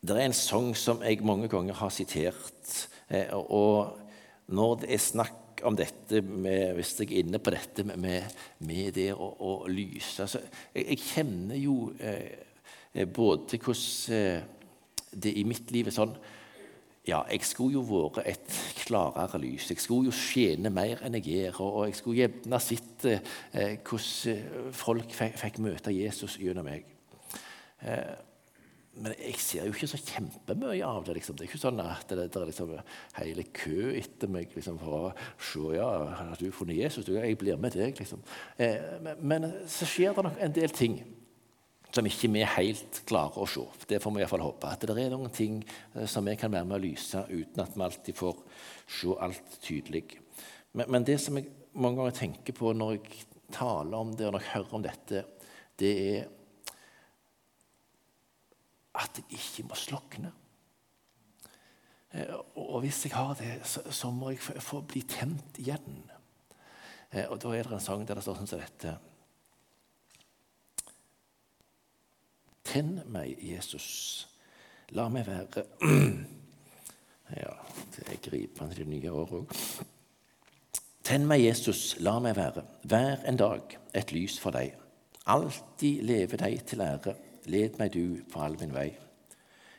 Det 0.00 0.14
er 0.14 0.28
en 0.28 0.34
sang 0.36 0.72
som 0.78 1.02
jeg 1.02 1.22
mange 1.26 1.50
ganger 1.50 1.74
har 1.74 1.90
sitert. 1.90 2.88
Eh, 3.10 3.30
og 3.34 3.98
når 4.46 4.82
det 4.82 4.92
er 4.94 5.02
snakk 5.02 5.36
om 5.66 5.76
dette 5.76 6.22
med, 6.22 6.74
Hvis 6.76 6.94
jeg 7.00 7.10
er 7.10 7.22
inne 7.22 7.40
på 7.42 7.52
dette 7.54 7.84
med, 7.84 8.38
med 8.66 8.92
det 8.96 9.10
å, 9.14 9.28
å 9.40 9.52
lyse 9.70 10.24
altså, 10.24 10.42
jeg, 10.74 10.84
jeg, 10.84 10.98
kjenner 11.02 11.58
jo 11.60 11.76
eh, 11.98 12.44
eh 12.94 13.06
både 13.06 13.58
hvordan 13.58 14.16
eh, 14.16 14.42
det 15.12 15.32
i 15.40 15.44
mitt 15.48 15.70
liv 15.72 15.88
er 15.88 15.96
sånn 15.96 16.16
ja, 17.08 17.22
jeg 17.30 17.40
skulle 17.48 17.78
jo 17.78 17.84
vært 17.88 18.26
et 18.28 18.56
klarere 18.82 19.38
lys. 19.40 19.70
Jeg 19.70 19.80
skulle 19.80 20.10
jo 20.10 20.12
skjene 20.12 20.68
mer 20.68 21.00
enn 21.06 21.16
jeg 21.16 21.24
gjør. 21.30 21.60
Og 21.64 21.86
jeg 21.88 21.96
skulle 21.96 22.18
gjerne 22.20 22.60
sett 22.60 23.06
eh, 23.08 23.78
hvordan 23.80 24.72
folk 24.76 25.14
fikk, 25.16 25.38
fikk, 25.40 25.60
møte 25.64 25.94
Jesus 25.94 26.36
gjennom 26.36 26.68
meg. 26.68 26.84
Eh, 27.80 28.27
men 28.98 29.14
jeg 29.14 29.38
ser 29.42 29.66
jo 29.66 29.74
ikke 29.74 29.88
så 29.90 30.00
kjempemye 30.00 30.86
av 30.86 31.04
det. 31.06 31.18
Liksom. 31.18 31.36
Det 31.36 31.44
er 31.44 31.50
ikke 31.50 31.60
sånn 31.62 31.82
at 31.84 32.10
det, 32.10 32.26
det 32.34 32.40
er 32.40 32.50
liksom 32.50 32.72
hele 33.18 33.44
kø 33.56 33.92
etter 33.98 34.32
meg 34.32 34.54
liksom, 34.56 34.80
for 34.80 34.96
å 34.96 35.12
se 35.50 35.76
ja, 35.76 35.88
har 36.18 36.40
du 36.40 36.48
funnet 36.54 36.80
Jesus. 36.80 37.06
Du, 37.06 37.14
jeg 37.16 37.38
blir 37.40 37.60
med 37.60 37.76
deg. 37.78 37.94
Liksom. 37.98 38.24
Eh, 38.58 38.98
men, 39.04 39.22
men, 39.22 39.48
så 39.70 39.88
skjer 39.88 40.16
det 40.16 40.26
nok 40.28 40.42
en 40.44 40.56
del 40.58 40.74
ting 40.74 40.98
som 41.94 42.06
ikke 42.08 42.30
vi 42.34 42.44
helt 42.44 43.02
klarer 43.08 43.40
å 43.40 43.48
se. 43.48 43.64
Det 43.88 44.00
får 44.02 44.16
vi 44.16 44.24
iallfall 44.24 44.44
håpe. 44.44 44.72
At 44.74 44.84
det 44.84 44.96
er 44.98 45.14
noen 45.14 45.32
ting 45.34 45.60
eh, 45.62 46.08
som 46.10 46.26
vi 46.28 46.36
kan 46.40 46.52
være 46.52 46.68
med 46.68 46.80
å 46.80 46.84
lyse 46.84 47.24
uten 47.30 47.64
at 47.64 47.76
vi 47.76 47.86
alltid 47.86 48.18
får 48.18 48.42
se 48.98 49.14
alt 49.28 49.60
tydelig. 49.64 50.04
Men, 50.76 50.90
men 50.92 51.06
det 51.08 51.20
som 51.22 51.38
jeg 51.38 51.48
mange 51.78 52.00
ganger 52.00 52.16
tenker 52.16 52.56
på 52.56 52.72
når 52.74 52.96
jeg 52.96 53.22
taler 53.54 53.96
om 53.96 54.10
det, 54.16 54.26
og 54.26 54.34
når 54.34 54.44
jeg 54.44 54.54
hører 54.56 54.76
om 54.76 54.84
dette, 54.84 55.22
det 55.78 55.92
er 56.08 56.34
at 58.98 59.20
jeg 59.20 59.38
ikke 59.38 59.68
må 59.68 59.78
slokne. 59.78 60.32
Eh, 62.12 62.34
og 62.56 62.80
hvis 62.80 63.04
jeg 63.06 63.14
har 63.14 63.34
det, 63.38 63.60
så, 63.64 64.10
må 64.10 64.30
jeg 64.30 64.62
få 64.62 64.80
bli 64.80 65.02
tent 65.08 65.60
igjen. 65.60 66.02
Eh, 67.12 67.26
og 67.28 67.38
da 67.42 67.52
er 67.54 67.68
det 67.68 67.76
en 67.76 67.84
sang 67.84 68.06
der 68.08 68.18
det 68.18 68.24
står 68.24 68.40
sånn 68.40 68.50
som 68.50 68.62
dette. 68.62 68.96
Tenn 72.68 72.98
meg, 73.08 73.38
Jesus. 73.40 73.88
La 74.96 75.08
meg 75.12 75.28
være 75.28 75.64
Ja, 77.36 77.52
det 77.92 78.06
er 78.08 78.20
gripende 78.24 78.76
det 78.76 78.86
nye 78.88 79.12
året 79.12 79.34
òg. 79.42 79.50
Tenn 81.04 81.26
meg, 81.28 81.42
Jesus, 81.44 81.98
la 82.04 82.14
meg 82.24 82.36
være 82.36 82.64
hver 82.88 83.24
en 83.28 83.36
dag 83.40 83.74
et 83.96 84.12
lys 84.16 84.38
for 84.40 84.56
deg. 84.56 84.72
Alltid 85.28 86.04
leve 86.08 86.40
deg 86.40 86.62
til 86.68 86.80
ære 86.84 87.14
led 87.48 87.78
meg 87.80 87.94
du 87.94 88.20
på 88.30 88.42
all 88.44 88.58
min 88.60 88.74
vei. 88.74 88.90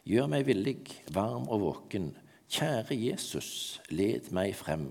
Gjør 0.10 0.30
meg 0.32 0.48
villig, 0.48 0.80
varm 1.14 1.48
og 1.48 1.62
våken. 1.62 2.12
Kjære 2.50 2.98
Jesus, 2.98 3.80
led 3.90 4.32
meg 4.34 4.56
frem. 4.58 4.90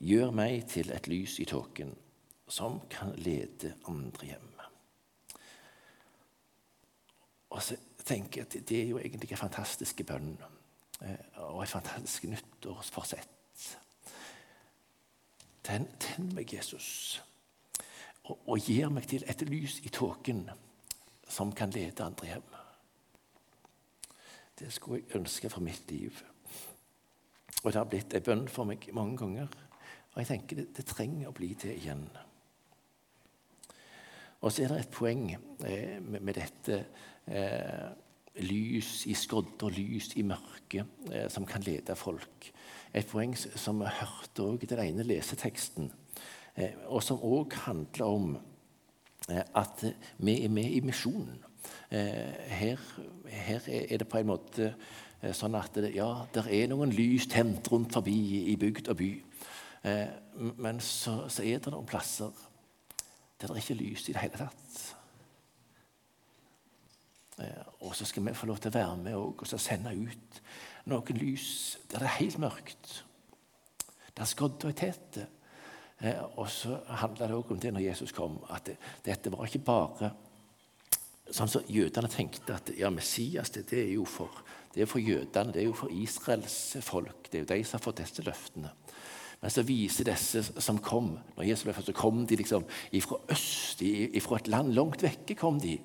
Gjør 0.00 0.32
meg 0.34 0.64
til 0.72 0.90
et 0.94 1.08
lys 1.10 1.38
i 1.42 1.46
tåken 1.48 1.92
som 2.52 2.80
kan 2.90 3.14
lede 3.16 3.74
andre 3.88 4.26
hjem. 4.26 4.48
Og 7.52 7.62
så 7.62 7.76
tenker 8.04 8.40
jeg 8.40 8.46
at 8.46 8.68
Det 8.68 8.82
er 8.82 8.88
jo 8.88 8.98
egentlig 8.98 9.30
en 9.32 9.36
fantastisk 9.36 10.00
bønn 10.06 10.36
eh, 11.02 11.16
og 11.36 11.62
et 11.62 11.68
fantastisk 11.68 12.24
nyttårsforsett. 12.24 13.28
Tenn, 15.62 15.86
tenn 16.00 16.32
meg, 16.34 16.54
Jesus, 16.54 17.22
og, 18.24 18.38
og 18.48 18.58
gir 18.58 18.88
meg 18.90 19.06
til 19.08 19.22
et 19.30 19.44
lys 19.46 19.78
i 19.86 19.92
tåken 19.94 20.48
som 21.32 21.52
kan 21.56 21.72
lede 21.72 22.04
andre 22.04 22.26
hjem. 22.26 22.50
Det 24.58 24.68
skulle 24.72 25.00
jeg 25.00 25.16
ønske 25.16 25.50
for 25.50 25.64
mitt 25.64 25.90
liv. 25.90 26.18
Og 27.62 27.72
det 27.72 27.78
har 27.78 27.88
blitt 27.88 28.14
en 28.14 28.26
bønn 28.26 28.44
for 28.52 28.68
meg 28.68 28.84
mange 28.94 29.16
ganger. 29.22 29.48
Og 30.12 30.20
jeg 30.20 30.28
tenker 30.28 30.60
det, 30.60 30.68
det 30.76 30.84
trenger 30.86 31.30
å 31.30 31.36
bli 31.36 31.54
det 31.62 31.72
igjen. 31.78 32.04
Og 34.42 34.50
så 34.52 34.64
er 34.64 34.72
det 34.72 34.80
et 34.82 34.92
poeng 34.92 35.28
eh, 35.32 35.98
med, 36.02 36.20
med, 36.20 36.34
dette 36.34 36.78
eh, 37.30 37.88
lys 38.42 39.04
i 39.08 39.14
skodder, 39.16 39.72
lys 39.72 40.10
i 40.18 40.24
mørket, 40.26 40.98
eh, 41.12 41.28
som 41.32 41.46
kan 41.48 41.64
lede 41.64 41.96
folk. 41.96 42.50
Et 42.92 43.08
poeng 43.08 43.36
som 43.38 43.80
vi 43.80 43.92
hørte 44.02 44.44
også 44.44 44.66
i 44.66 44.72
den 44.74 44.82
ene 44.84 45.06
leseteksten, 45.06 45.92
eh, 46.58 46.74
og 46.90 47.04
som 47.06 47.22
òg 47.22 47.54
handler 47.64 48.04
om 48.08 48.34
at 49.28 49.84
vi 50.18 50.36
er 50.44 50.52
med 50.52 50.70
i 50.70 50.80
misjonen. 50.84 51.38
Eh, 51.90 52.32
her, 52.58 52.80
her, 53.26 53.68
er 53.68 54.00
det 54.00 54.08
på 54.08 54.18
en 54.18 54.30
måte 54.32 54.72
eh, 55.22 55.34
sånn 55.36 55.54
at 55.54 55.76
det, 55.78 55.92
ja, 55.94 56.08
det 56.34 56.46
er 56.50 56.70
noen 56.72 56.90
lys 56.94 57.28
tent 57.30 57.68
rundt 57.70 57.94
forbi 57.94 58.16
i 58.52 58.56
bygd 58.56 58.90
og 58.90 58.98
by. 58.98 59.12
Men 60.62 60.78
så, 60.78 61.24
så 61.26 61.42
er 61.42 61.58
det 61.58 61.72
noen 61.74 61.86
plasser 61.90 62.30
der 63.42 63.50
det 63.50 63.62
ikke 63.64 63.74
er 63.74 63.80
lys 63.80 64.04
i 64.06 64.12
det 64.14 64.20
hele 64.22 64.38
tatt. 64.38 64.76
Og 67.82 67.96
så 67.98 68.06
skal 68.06 68.28
vi 68.28 68.34
få 68.38 68.46
lov 68.46 68.60
til 68.62 68.70
å 68.70 68.76
være 68.76 69.00
med 69.02 69.16
og 69.18 69.42
sende 69.50 69.90
ut 69.90 70.38
noen 70.90 71.18
lys 71.18 71.78
der 71.90 72.02
det 72.02 72.08
er 72.08 72.18
helt 72.20 72.38
mørkt. 72.42 73.04
Der 74.16 74.28
skodda 74.28 74.70
er 74.70 74.76
tett. 74.76 75.20
Eh, 76.02 76.22
og 76.36 76.50
så 76.50 76.76
handla 77.02 77.28
det 77.30 77.38
òg 77.38 77.54
om 77.54 77.62
det 77.62 77.72
når 77.74 77.86
Jesus 77.86 78.12
kom, 78.14 78.40
at 78.50 78.66
det, 78.66 78.76
dette 79.06 79.30
var 79.30 79.46
ikke 79.46 79.64
bare 79.66 80.12
sånn 81.32 81.50
som 81.50 81.68
Jødene 81.70 82.10
tenkte 82.10 82.56
at 82.58 82.72
ja, 82.76 82.90
Messias 82.92 83.52
det, 83.54 83.64
det, 83.70 83.84
er 83.86 83.92
jo 83.94 84.04
for, 84.08 84.42
det 84.74 84.84
er 84.84 84.90
for 84.90 85.00
jødene, 85.00 85.54
det 85.54 85.62
er 85.62 85.68
jo 85.68 85.76
for 85.78 85.92
Israels 85.94 86.56
folk. 86.84 87.30
Det 87.30 87.38
er 87.38 87.44
jo 87.44 87.50
de 87.52 87.64
som 87.64 87.78
har 87.78 87.84
fått 87.86 88.02
disse 88.02 88.24
løftene. 88.26 88.72
Men 89.42 89.50
så 89.50 89.64
viser 89.66 90.06
disse 90.06 90.42
som 90.62 90.78
kom 90.82 91.14
når 91.36 91.46
Jesus 91.48 91.66
ble 91.66 91.74
født, 91.74 91.88
så 91.90 91.96
kom 91.98 92.26
de 92.30 92.38
liksom 92.38 92.66
fra 93.06 93.20
øst, 93.34 93.82
fra 94.26 94.38
et 94.38 94.50
land 94.52 94.74
langt 94.76 95.02
vekke. 95.02 95.34
kom 95.38 95.58
de, 95.62 95.78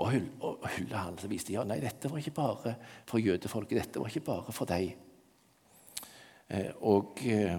og 0.00 0.10
hylla 0.12 1.04
han. 1.06 1.18
Så 1.20 1.28
viste 1.28 1.52
de 1.52 1.58
ja, 1.58 1.64
nei, 1.64 1.80
dette 1.80 2.10
var 2.10 2.20
ikke 2.20 2.36
bare 2.36 2.74
for 3.08 3.20
jødefolket, 3.20 3.78
dette 3.78 4.02
var 4.02 4.12
ikke 4.12 4.26
bare 4.26 4.56
for 4.56 4.68
deg. 4.68 4.92
Eh, 6.50 6.72
og 6.82 7.20
eh, 7.24 7.56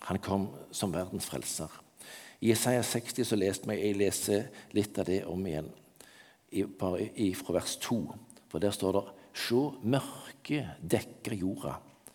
han 0.00 0.20
kom 0.22 0.48
som 0.74 0.92
verdens 0.94 1.26
frelser. 1.28 1.72
I 2.40 2.52
Isaiah 2.52 2.84
60 2.84 3.24
så 3.24 3.38
leste 3.38 3.70
jeg, 3.72 3.82
jeg 3.82 3.98
leser 3.98 4.48
litt 4.76 4.98
av 5.00 5.08
det 5.08 5.22
om 5.28 5.46
igjen, 5.48 5.68
i, 6.52 6.64
bare 6.64 7.08
i, 7.16 7.30
fra 7.34 7.56
vers 7.56 7.78
2. 7.82 7.98
For 8.50 8.62
der 8.62 8.74
står 8.74 8.98
det 8.98 9.06
Se, 9.36 9.58
mørket 9.84 10.78
dekker 10.80 11.34
jorda. 11.36 11.74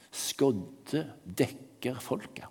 Skodde 0.10 1.04
dekker 1.24 2.00
folket. 2.02 2.48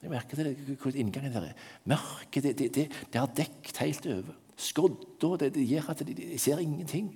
Jeg 0.00 0.12
merker 0.12 0.38
det, 0.38 0.76
hvor 0.80 0.94
inngangen 0.94 1.34
der 1.34 1.48
er. 1.48 1.64
Mørket 1.90 2.46
det, 2.46 2.52
det, 2.60 2.68
det, 2.76 2.84
det 3.10 3.20
har 3.20 3.32
dekket 3.34 3.82
helt 3.82 4.06
over. 4.06 4.36
Skodda 4.54 5.32
det, 5.42 5.50
det 5.56 5.66
gjør 5.66 5.90
at 5.90 6.04
de, 6.06 6.14
de 6.14 6.38
ser 6.38 6.62
ingenting. 6.62 7.10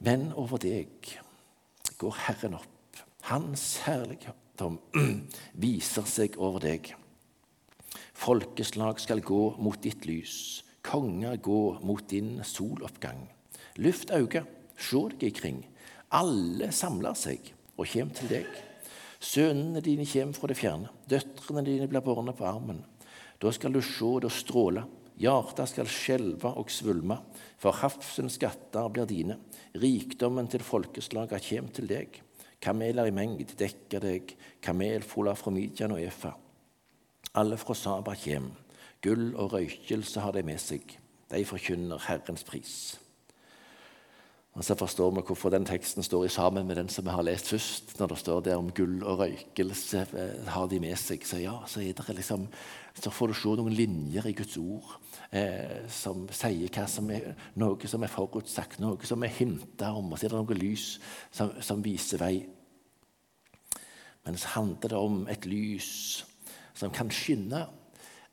Men 0.00 0.30
over 0.32 0.56
deg 0.62 1.12
går 2.00 2.16
Herren 2.24 2.56
opp. 2.56 3.04
Hans 3.28 3.82
herligdom 4.60 4.78
viser 5.64 6.06
seg 6.08 6.36
over 6.38 6.60
deg. 6.60 6.92
Folkeslag 8.14 9.00
skal 9.00 9.22
gå 9.24 9.56
mot 9.58 9.80
ditt 9.80 10.04
lys, 10.06 10.62
konger 10.84 11.36
gå 11.40 11.80
mot 11.82 12.04
din 12.08 12.40
soloppgang. 12.44 13.28
Luft 13.80 14.10
øynene, 14.10 14.46
se 14.76 15.00
deg 15.14 15.30
ikring. 15.30 15.64
Alle 16.12 16.70
samler 16.72 17.14
seg 17.14 17.52
og 17.76 17.86
kommer 17.88 18.14
til 18.14 18.28
deg. 18.28 18.46
Sønnene 19.20 19.82
dine 19.84 20.06
kommer 20.08 20.36
fra 20.36 20.48
det 20.48 20.56
fjerne, 20.56 20.88
døtrene 21.08 21.64
dine 21.64 21.88
blir 21.88 22.04
bårne 22.04 22.32
på 22.32 22.46
armen. 22.48 22.80
Da 23.40 23.52
skal 23.52 23.72
du 23.72 23.80
se 23.84 24.14
det 24.20 24.32
stråle, 24.32 24.86
hjertet 25.20 25.68
skal 25.68 25.88
skjelve 25.88 26.54
og 26.56 26.72
svulme, 26.72 27.18
for 27.60 27.76
havsens 27.76 28.38
skatter 28.40 28.88
blir 28.92 29.08
dine, 29.08 29.36
rikdommen 29.76 30.48
til 30.48 30.64
folkeslaga 30.64 31.40
kommer 31.44 31.76
til 31.76 31.88
deg. 31.88 32.20
Kameler 32.60 33.08
i 33.08 33.14
mengd 33.14 33.54
dekker 33.58 34.02
deg, 34.04 34.34
kamelfoler 34.62 35.38
fra 35.38 35.52
Midjan 35.54 35.94
og 35.94 36.02
Efa. 36.02 36.34
Alle 37.40 37.56
fra 37.60 37.76
Saba 37.78 38.16
kjem. 38.18 38.50
Gull 39.00 39.30
og 39.32 39.54
røykelse 39.54 40.20
har 40.20 40.34
de 40.36 40.42
med 40.44 40.60
seg. 40.60 40.98
De 41.30 41.44
forkynner 41.46 42.02
Herrens 42.08 42.44
pris. 42.44 42.74
Og 44.58 44.64
Så 44.64 44.74
forstår 44.74 45.12
vi 45.14 45.22
hvorfor 45.24 45.50
den 45.54 45.64
teksten 45.64 46.02
står 46.02 46.24
i 46.26 46.28
sammen 46.28 46.66
med 46.66 46.76
den 46.76 46.88
som 46.88 47.04
vi 47.06 47.10
har 47.14 47.22
lest 47.22 47.48
først. 47.48 47.94
Når 47.98 48.06
det 48.06 48.18
står 48.18 48.40
der 48.40 48.56
om 48.56 48.72
gull 48.74 49.04
og 49.04 49.18
røykelse 49.22 50.06
eh, 50.18 50.48
har 50.48 50.66
de 50.66 50.80
med 50.80 50.96
seg. 50.98 51.24
Så 51.24 51.38
ja, 51.38 51.54
så, 51.66 51.80
liksom, 52.08 52.48
så 52.94 53.10
får 53.10 53.26
du 53.26 53.34
se 53.34 53.54
noen 53.56 53.72
linjer 53.72 54.26
i 54.26 54.34
Guds 54.34 54.56
ord 54.58 54.98
eh, 55.30 55.86
som 55.90 56.26
sier 56.34 56.70
hva 56.74 56.86
som 56.90 57.10
er, 57.14 57.34
noe 57.60 57.90
som 57.90 58.02
er 58.04 58.12
forutsagt, 58.12 58.80
noe 58.82 59.06
som 59.06 59.22
er 59.26 59.34
hinta 59.34 59.92
om. 59.96 60.12
Og 60.12 60.18
så 60.18 60.26
er 60.26 60.34
det 60.34 60.40
noe 60.40 60.58
lys 60.58 60.86
som, 61.30 61.54
som 61.62 61.84
viser 61.84 62.22
vei. 62.22 62.34
Men 64.26 64.36
så 64.38 64.56
handler 64.56 64.92
det 64.92 65.00
om 65.00 65.22
et 65.32 65.46
lys 65.48 65.92
som 66.76 66.92
kan 66.94 67.10
skinne 67.12 67.66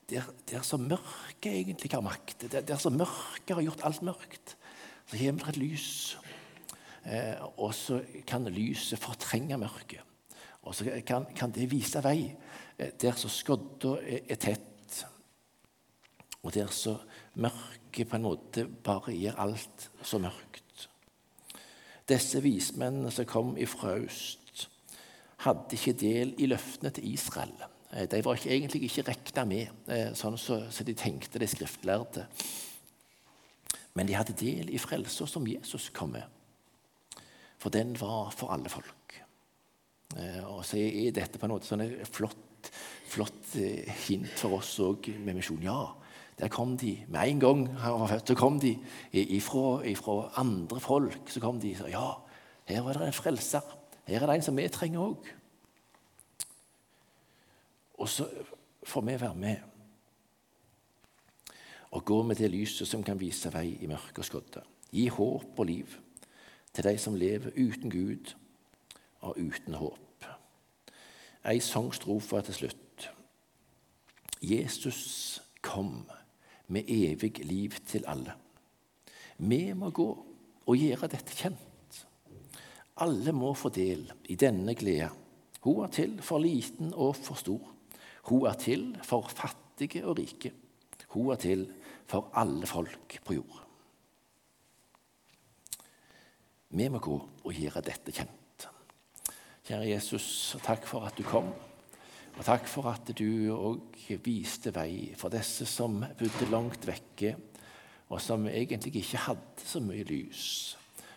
der, 0.08 0.24
der 0.48 0.64
som 0.64 0.86
mørket 0.88 1.52
egentlig 1.52 1.90
har 1.92 2.04
makt, 2.04 2.46
der, 2.52 2.62
der 2.64 2.80
som 2.80 2.96
mørket 2.96 3.56
har 3.56 3.64
gjort 3.64 3.84
alt 3.84 4.02
mørkt. 4.02 4.54
Så 5.08 5.16
kommer 5.16 5.48
det 5.48 5.54
et 5.54 5.60
lys, 5.60 5.88
eh, 7.04 7.36
og 7.56 7.74
så 7.76 8.00
kan 8.28 8.48
lyset 8.52 9.00
fortrenge 9.00 9.58
mørket. 9.60 10.04
Og 10.68 10.74
så 10.74 10.88
kan, 11.06 11.26
kan 11.36 11.52
det 11.54 11.70
vise 11.70 12.00
vei 12.04 12.28
eh, 12.76 12.92
der 13.00 13.16
så 13.16 13.30
skodda 13.32 13.96
er, 14.02 14.24
er, 14.28 14.40
tett, 14.40 14.67
og 16.42 16.54
der 16.54 16.70
så 16.72 16.96
mørket 17.34 18.08
på 18.08 18.16
en 18.16 18.26
måte 18.26 18.66
bare 18.84 19.14
gir 19.14 19.38
alt 19.40 19.88
så 20.02 20.20
mørkt. 20.22 20.88
Disse 22.08 22.40
vismennene 22.40 23.10
som 23.12 23.26
kom 23.28 23.56
ifra 23.60 23.96
øst, 23.98 24.68
hadde 25.44 25.76
ikke 25.76 25.98
del 25.98 26.32
i 26.42 26.48
løftene 26.50 26.90
til 26.94 27.12
Israel. 27.12 27.52
Eh, 27.92 28.08
de 28.10 28.24
var 28.24 28.38
ikke, 28.38 28.50
egentlig 28.50 28.82
ikke 28.88 29.04
regna 29.10 29.44
med, 29.44 29.68
eh, 29.86 30.08
sånn 30.14 30.38
som 30.38 30.64
så, 30.64 30.72
så 30.72 30.84
de 30.84 30.94
tenkte, 30.98 31.38
de 31.38 31.46
skriftlærde. 31.46 32.26
Men 33.94 34.08
de 34.08 34.16
hadde 34.16 34.36
del 34.38 34.70
i 34.70 34.80
frelsa 34.82 35.26
som 35.26 35.46
Jesus 35.46 35.90
kom 35.94 36.12
med. 36.16 36.24
For 37.58 37.74
den 37.74 37.94
var 37.98 38.32
for 38.34 38.54
alle 38.54 38.70
folk. 38.70 39.20
Eh, 40.16 40.42
og 40.44 40.64
så 40.66 40.80
er 40.80 41.14
dette 41.14 41.38
på 41.38 41.46
en 41.46 41.54
måte 41.54 41.68
sånn 41.68 41.84
et 41.86 42.08
flott, 42.08 42.72
flott 43.08 43.54
hint 44.06 44.34
for 44.38 44.58
oss 44.58 44.74
òg 44.82 45.10
med 45.18 45.38
misjon. 45.38 45.62
Ja, 45.62 45.94
der 46.38 46.48
kom 46.48 46.76
de. 46.78 47.04
Med 47.08 47.28
en 47.28 47.40
gang 47.40 47.78
han 47.78 48.00
var 48.00 48.06
født, 48.06 48.28
så 48.28 48.34
kom 48.34 48.60
de 48.60 48.78
ifra, 49.12 49.82
ifra 49.84 50.32
andre 50.36 50.80
folk. 50.80 51.30
Så 51.30 51.40
kom 51.40 51.60
de 51.60 51.70
og 51.70 51.76
sa 51.76 51.88
ja, 51.88 52.10
her 52.68 52.82
var 52.82 52.92
det 52.92 53.06
en 53.06 53.12
frelser. 53.12 53.64
Her 54.06 54.22
er 54.22 54.26
det 54.26 54.34
en 54.34 54.42
som 54.42 54.56
vi 54.56 54.68
trenger 54.68 55.00
òg. 55.00 55.32
Og 57.98 58.08
så 58.08 58.28
får 58.82 59.00
vi 59.00 59.20
være 59.20 59.34
med 59.34 59.56
og 61.90 62.04
gå 62.04 62.22
med 62.22 62.36
det 62.36 62.50
lyset 62.50 62.88
som 62.88 63.02
kan 63.02 63.20
vise 63.20 63.52
vei 63.52 63.78
i 63.80 63.86
mørke 63.86 64.20
og 64.20 64.24
skodde. 64.24 64.62
Gi 64.92 65.08
håp 65.08 65.58
og 65.58 65.66
liv 65.66 65.96
til 66.72 66.84
de 66.84 66.98
som 66.98 67.14
lever 67.14 67.50
uten 67.56 67.90
Gud 67.90 68.34
og 69.20 69.38
uten 69.38 69.74
håp. 69.74 70.24
Ei 71.48 71.60
sangstrofe 71.60 72.40
til 72.42 72.54
slutt. 72.54 73.10
Jesus 74.42 75.42
kom 75.62 76.06
med 76.68 76.88
evig 76.88 77.44
liv 77.44 77.76
til 77.86 78.06
alle. 78.08 78.34
Vi 79.38 79.72
må 79.72 79.90
gå 79.94 80.08
og 80.68 80.76
gjøre 80.76 81.10
dette 81.10 81.36
kjent. 81.36 82.00
Alle 82.98 83.32
må 83.32 83.52
få 83.54 83.70
del 83.70 84.08
i 84.28 84.36
denne 84.38 84.74
glede. 84.78 85.10
Hun 85.62 85.84
er 85.84 85.92
til 85.94 86.18
for 86.22 86.42
liten 86.42 86.90
og 86.94 87.14
for 87.16 87.38
stor. 87.38 87.62
Hun 88.28 88.46
er 88.50 88.58
til 88.58 88.90
for 89.06 89.30
fattige 89.30 90.04
og 90.06 90.18
rike. 90.18 90.52
Hun 91.14 91.32
er 91.32 91.40
til 91.40 91.64
for 92.08 92.30
alle 92.34 92.66
folk 92.66 93.20
på 93.24 93.38
jord. 93.38 93.64
Vi 96.68 96.88
må 96.88 96.98
gå 97.00 97.16
og 97.44 97.54
gjøre 97.54 97.80
dette 97.86 98.12
kjent. 98.12 98.66
Kjære 99.64 99.88
Jesus, 99.88 100.56
takk 100.64 100.84
for 100.88 101.06
at 101.08 101.16
du 101.16 101.24
kom. 101.24 101.48
Og 102.38 102.44
takk 102.46 102.68
for 102.70 102.86
at 102.92 103.10
du 103.18 103.50
òg 103.54 103.98
viste 104.22 104.70
vei 104.74 105.10
for 105.18 105.34
disse 105.34 105.66
som 105.66 105.98
bodde 106.18 106.50
langt 106.52 106.86
vekke, 106.86 107.34
og 108.08 108.22
som 108.22 108.46
egentlig 108.48 109.02
ikke 109.02 109.26
hadde 109.26 109.66
så 109.66 109.82
mye 109.84 110.06
lys. 110.08 110.46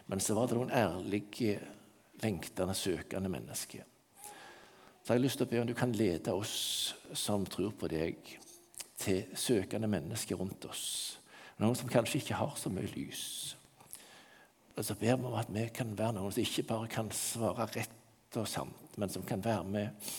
Men 0.10 0.19
så 0.19 0.36
var 0.36 0.49
det 0.49 0.57
noen 0.57 0.73
ærlige, 0.75 1.62
lengtende, 2.21 2.75
søkende 2.75 3.31
mennesker 3.31 3.86
så 5.03 5.13
har 5.13 5.17
jeg 5.17 5.23
lyst 5.25 5.39
til 5.41 5.47
å 5.47 5.49
be 5.49 5.62
om 5.62 5.69
du 5.69 5.73
kan 5.77 5.93
lede 5.97 6.34
oss 6.38 6.55
som 7.17 7.45
tror 7.49 7.73
på 7.77 7.89
deg, 7.89 8.19
til 9.01 9.23
søkende 9.34 9.89
mennesker 9.89 10.38
rundt 10.38 10.67
oss. 10.69 10.84
Noen 11.57 11.77
som 11.77 11.89
kanskje 11.89 12.19
ikke 12.21 12.38
har 12.38 12.53
så 12.57 12.69
mye 12.69 12.89
lys. 12.93 13.23
Og 14.77 14.86
så 14.86 14.93
ber 14.97 15.17
vi 15.17 15.25
om 15.25 15.38
at 15.39 15.49
vi 15.51 15.65
kan 15.73 15.95
være 15.97 16.19
noen 16.19 16.34
som 16.34 16.45
ikke 16.45 16.67
bare 16.69 16.89
kan 16.91 17.10
svare 17.17 17.65
rett 17.73 18.38
og 18.38 18.47
sant, 18.47 18.93
men 19.01 19.10
som 19.12 19.25
kan 19.27 19.41
være 19.43 19.65
med 19.67 20.12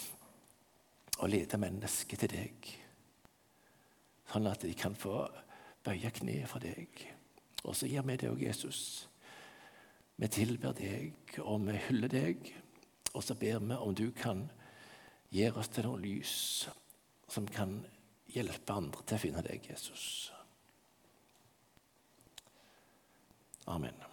og 1.18 1.30
lede 1.30 1.60
mennesket 1.60 2.22
til 2.22 2.32
deg. 2.32 2.68
Sånn 4.32 4.48
at 4.48 4.64
de 4.64 4.72
kan 4.78 4.96
få 4.96 5.26
bøye 5.84 6.10
kneet 6.14 6.48
for 6.50 6.62
deg. 6.62 6.88
Og 7.62 7.76
så 7.76 7.88
gir 7.90 8.04
vi 8.06 8.16
det 8.18 8.30
òg, 8.30 8.42
Jesus. 8.42 9.08
Vi 10.16 10.28
tilber 10.32 10.74
deg, 10.76 11.36
og 11.42 11.66
vi 11.66 11.78
hyller 11.88 12.12
deg. 12.12 12.52
Og 13.12 13.24
så 13.24 13.36
ber 13.38 13.60
vi 13.60 13.76
om 13.76 13.94
du 13.94 14.08
kan 14.16 14.46
gi 15.32 15.48
oss 15.50 15.70
til 15.72 15.88
noe 15.88 16.00
lys 16.00 16.36
som 17.32 17.48
kan 17.48 17.80
hjelpe 18.32 18.76
andre 18.76 19.04
til 19.06 19.18
å 19.18 19.22
finne 19.22 19.44
deg, 19.44 19.68
Jesus. 19.68 20.32
Amen. 23.70 24.11